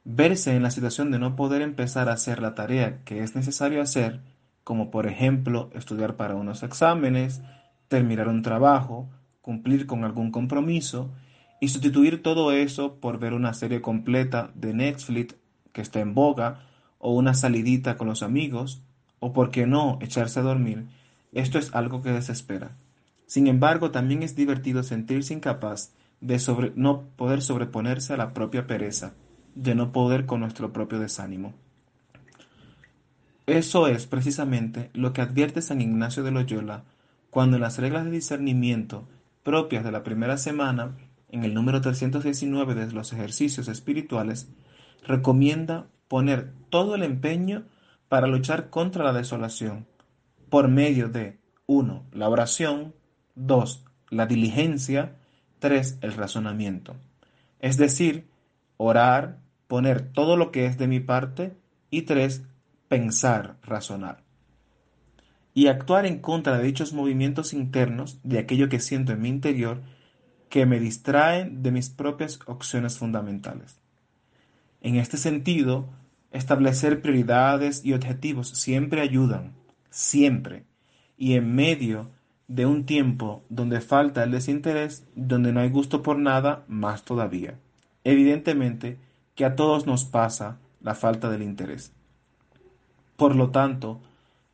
Verse 0.04 0.56
en 0.56 0.64
la 0.64 0.72
situación 0.72 1.12
de 1.12 1.20
no 1.20 1.36
poder 1.36 1.62
empezar 1.62 2.10
a 2.10 2.14
hacer 2.14 2.42
la 2.42 2.56
tarea 2.56 3.04
que 3.04 3.22
es 3.22 3.36
necesario 3.36 3.82
hacer, 3.82 4.22
como 4.64 4.90
por 4.90 5.06
ejemplo 5.06 5.70
estudiar 5.74 6.16
para 6.16 6.36
unos 6.36 6.64
exámenes, 6.64 7.42
terminar 7.88 8.28
un 8.28 8.42
trabajo, 8.42 9.10
cumplir 9.42 9.86
con 9.86 10.04
algún 10.04 10.32
compromiso 10.32 11.12
y 11.60 11.68
sustituir 11.68 12.24
todo 12.24 12.52
eso 12.52 12.96
por 12.96 13.20
ver 13.20 13.34
una 13.34 13.54
serie 13.54 13.82
completa 13.82 14.52
de 14.56 14.74
Netflix 14.74 15.36
que 15.72 15.82
está 15.82 16.00
en 16.00 16.16
boga 16.16 16.66
o 16.98 17.14
una 17.14 17.34
salidita 17.36 17.96
con 17.96 18.08
los 18.08 18.24
amigos 18.24 18.82
o 19.20 19.34
por 19.34 19.52
qué 19.52 19.68
no 19.68 20.00
echarse 20.02 20.40
a 20.40 20.44
dormir, 20.44 20.88
esto 21.32 21.60
es 21.60 21.74
algo 21.76 22.02
que 22.02 22.12
desespera. 22.12 22.76
Sin 23.28 23.48
embargo, 23.48 23.92
también 23.92 24.24
es 24.24 24.36
divertido 24.36 24.84
sentirse 24.84 25.34
incapaz 25.34 25.94
de 26.22 26.40
no 26.76 27.04
poder 27.16 27.42
sobreponerse 27.42 28.14
a 28.14 28.18
la 28.18 28.34
propia 28.34 28.68
pereza, 28.68 29.14
de 29.56 29.76
no 29.76 29.92
poder 29.92 30.26
con 30.26 30.40
nuestro 30.40 30.72
propio 30.74 31.00
desánimo. 31.00 31.54
Eso 33.46 33.88
es 33.88 34.08
precisamente 34.08 34.90
lo 34.94 35.14
que 35.14 35.22
advierte 35.22 35.62
San 35.62 35.82
Ignacio 35.82 36.24
de 36.24 36.32
Loyola 36.32 36.84
cuando 37.30 37.58
en 37.58 37.62
las 37.62 37.80
reglas 37.80 38.06
de 38.06 38.12
discernimiento 38.12 39.08
propias 39.44 39.84
de 39.84 39.92
la 39.92 40.04
primera 40.04 40.38
semana, 40.38 40.96
en 41.30 41.44
el 41.44 41.54
número 41.54 41.82
319 41.82 42.76
de 42.76 42.92
los 42.92 43.14
ejercicios 43.14 43.68
espirituales, 43.68 44.50
recomienda 45.06 45.88
poner 46.08 46.54
todo 46.70 46.96
el 46.96 47.04
empeño 47.04 47.64
para 48.10 48.28
luchar 48.28 48.70
contra 48.70 49.04
la 49.04 49.14
desolación, 49.14 49.88
por 50.50 50.68
medio 50.68 51.08
de 51.08 51.40
1. 51.66 52.06
La 52.12 52.28
oración, 52.28 52.94
2. 53.36 53.86
La 54.10 54.26
diligencia, 54.26 55.16
3. 55.60 56.00
El 56.02 56.14
razonamiento. 56.14 56.96
Es 57.60 57.78
decir, 57.78 58.28
orar, 58.76 59.41
poner 59.72 60.02
todo 60.02 60.36
lo 60.36 60.52
que 60.52 60.66
es 60.66 60.78
de 60.78 60.90
mi 60.90 61.00
parte 61.00 61.54
y 61.90 62.02
3. 62.02 62.44
Pensar, 62.90 63.56
razonar. 63.64 64.22
Y 65.54 65.68
actuar 65.68 66.06
en 66.06 66.20
contra 66.20 66.58
de 66.58 66.66
dichos 66.66 66.92
movimientos 66.92 67.54
internos, 67.54 68.20
de 68.24 68.40
aquello 68.40 68.68
que 68.68 68.82
siento 68.82 69.14
en 69.14 69.22
mi 69.22 69.30
interior, 69.30 69.80
que 70.50 70.66
me 70.66 70.78
distraen 70.78 71.64
de 71.64 71.72
mis 71.72 71.90
propias 71.90 72.42
opciones 72.48 72.98
fundamentales. 72.98 73.80
En 74.82 74.98
este 74.98 75.16
sentido, 75.16 75.88
establecer 76.34 77.02
prioridades 77.02 77.86
y 77.86 77.94
objetivos 77.94 78.50
siempre 78.50 79.00
ayudan, 79.00 79.54
siempre, 79.90 80.66
y 81.18 81.36
en 81.36 81.56
medio 81.56 82.10
de 82.50 82.66
un 82.66 82.86
tiempo 82.86 83.42
donde 83.48 83.80
falta 83.80 84.26
el 84.26 84.32
desinterés, 84.32 85.08
donde 85.16 85.54
no 85.54 85.62
hay 85.62 85.70
gusto 85.70 86.04
por 86.04 86.20
nada, 86.20 86.66
más 86.68 87.06
todavía. 87.06 87.58
Evidentemente 88.04 88.98
que 89.36 89.46
a 89.46 89.56
todos 89.56 89.86
nos 89.86 90.06
pasa 90.06 90.58
la 90.82 90.96
falta 90.96 91.30
del 91.30 91.44
interés. 91.44 91.94
Por 93.16 93.36
lo 93.36 93.52
tanto, 93.52 94.02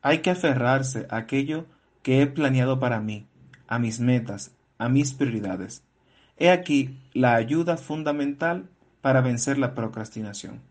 hay 0.02 0.20
que 0.20 0.30
aferrarse 0.30 1.08
a 1.10 1.18
aquello 1.18 1.66
que 2.04 2.22
he 2.22 2.28
planeado 2.28 2.80
para 2.80 3.00
mí, 3.00 3.28
a 3.68 3.80
mis 3.80 4.00
metas, 4.00 4.52
a 4.78 4.90
mis 4.90 5.14
prioridades. 5.14 5.84
He 6.38 6.50
aquí 6.52 6.98
la 7.14 7.36
ayuda 7.36 7.78
fundamental 7.78 8.70
para 9.02 9.22
vencer 9.22 9.58
la 9.58 9.74
procrastinación. 9.74 10.62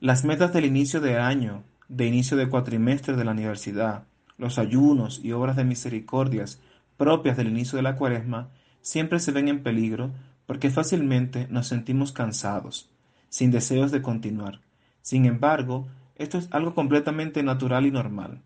Las 0.00 0.24
metas 0.24 0.52
del 0.52 0.64
inicio 0.64 1.00
de 1.00 1.18
año, 1.18 1.64
de 1.88 2.06
inicio 2.06 2.36
de 2.36 2.48
cuatrimestre 2.48 3.16
de 3.16 3.24
la 3.24 3.32
universidad, 3.32 4.04
los 4.36 4.58
ayunos 4.58 5.20
y 5.24 5.32
obras 5.32 5.56
de 5.56 5.64
misericordias 5.64 6.60
propias 6.96 7.36
del 7.36 7.48
inicio 7.48 7.76
de 7.76 7.82
la 7.82 7.96
cuaresma 7.96 8.50
siempre 8.80 9.20
se 9.20 9.32
ven 9.32 9.48
en 9.48 9.62
peligro 9.62 10.10
porque 10.46 10.70
fácilmente 10.70 11.46
nos 11.50 11.66
sentimos 11.68 12.12
cansados, 12.12 12.90
sin 13.28 13.50
deseos 13.50 13.90
de 13.90 14.02
continuar. 14.02 14.60
Sin 15.02 15.24
embargo, 15.24 15.88
esto 16.16 16.38
es 16.38 16.48
algo 16.50 16.74
completamente 16.74 17.42
natural 17.42 17.86
y 17.86 17.90
normal. 17.90 18.42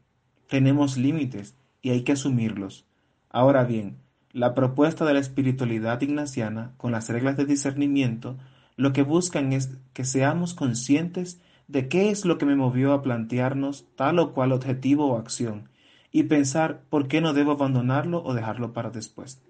Tenemos 0.49 0.97
límites 0.97 1.55
y 1.80 1.91
hay 1.91 2.03
que 2.03 2.12
asumirlos. 2.12 2.85
Ahora 3.30 3.64
bien, 3.64 3.97
la 4.33 4.55
propuesta 4.55 5.05
de 5.05 5.14
la 5.14 5.20
espiritualidad 5.20 6.01
ignaciana, 6.01 6.72
con 6.76 6.93
las 6.93 7.09
reglas 7.09 7.37
de 7.37 7.47
discernimiento, 7.47 8.37
lo 8.76 8.93
que 8.93 9.03
buscan 9.03 9.53
es 9.53 9.70
que 9.93 10.05
seamos 10.05 10.55
conscientes 10.55 11.41
de 11.68 11.89
qué 11.89 12.11
es 12.11 12.24
lo 12.24 12.39
que 12.39 12.47
me 12.47 12.57
movió 12.57 12.93
a 12.93 13.03
plantearnos 13.03 13.87
tal 13.97 14.18
o 14.18 14.33
cual 14.33 14.53
objetivo 14.53 15.07
o 15.07 15.18
acción, 15.18 15.68
y 16.11 16.24
pensar 16.24 16.83
por 16.91 17.09
qué 17.09 17.20
no 17.20 17.33
debo 17.33 17.53
abandonarlo 17.53 18.22
o 18.22 18.35
dejarlo 18.35 18.72
para 18.72 18.91
después. 18.91 19.43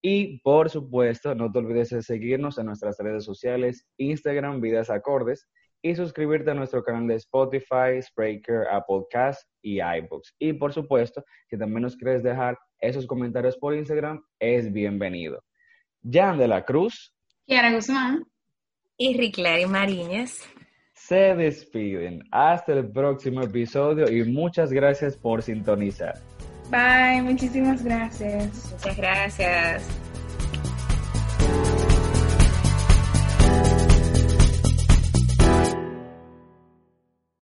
Y 0.02 0.40
por 0.40 0.70
supuesto, 0.70 1.36
no 1.36 1.50
te 1.54 1.60
olvides 1.60 1.92
de 1.92 2.04
seguirnos 2.04 2.58
en 2.58 2.66
nuestras 2.66 2.98
redes 2.98 3.24
sociales, 3.24 3.88
Instagram, 3.96 4.60
Vidas 4.60 4.90
Acordes, 4.90 5.48
y 5.82 5.96
suscribirte 5.96 6.52
a 6.52 6.54
nuestro 6.54 6.84
canal 6.84 7.08
de 7.08 7.16
Spotify, 7.16 8.02
Spreaker, 8.02 8.68
Apple 8.72 9.04
Cast 9.10 9.48
y 9.62 9.80
iBooks. 9.82 10.36
Y 10.40 10.54
por 10.54 10.74
supuesto, 10.74 11.24
si 11.50 11.58
también 11.58 11.84
nos 11.84 11.96
quieres 11.96 12.24
dejar 12.24 12.58
esos 12.80 13.08
comentarios 13.08 13.58
por 13.58 13.76
Instagram, 13.76 14.24
es 14.40 14.72
bienvenido. 14.72 15.44
Jan 16.04 16.38
de 16.38 16.48
la 16.48 16.64
Cruz. 16.64 17.14
Kiara 17.46 17.72
Guzmán. 17.72 18.26
Y 18.98 19.18
Riclari 19.18 19.66
Mariñez 19.66 20.48
se 21.08 21.36
despiden. 21.36 22.24
Hasta 22.32 22.74
el 22.74 22.92
próximo 22.92 23.42
episodio 23.42 24.10
y 24.10 24.24
muchas 24.24 24.72
gracias 24.72 25.18
por 25.18 25.42
sintonizar. 25.42 26.14
Bye, 26.70 27.22
muchísimas 27.22 27.84
gracias. 27.84 28.72
Muchas 28.72 28.98
gracias. 28.98 30.02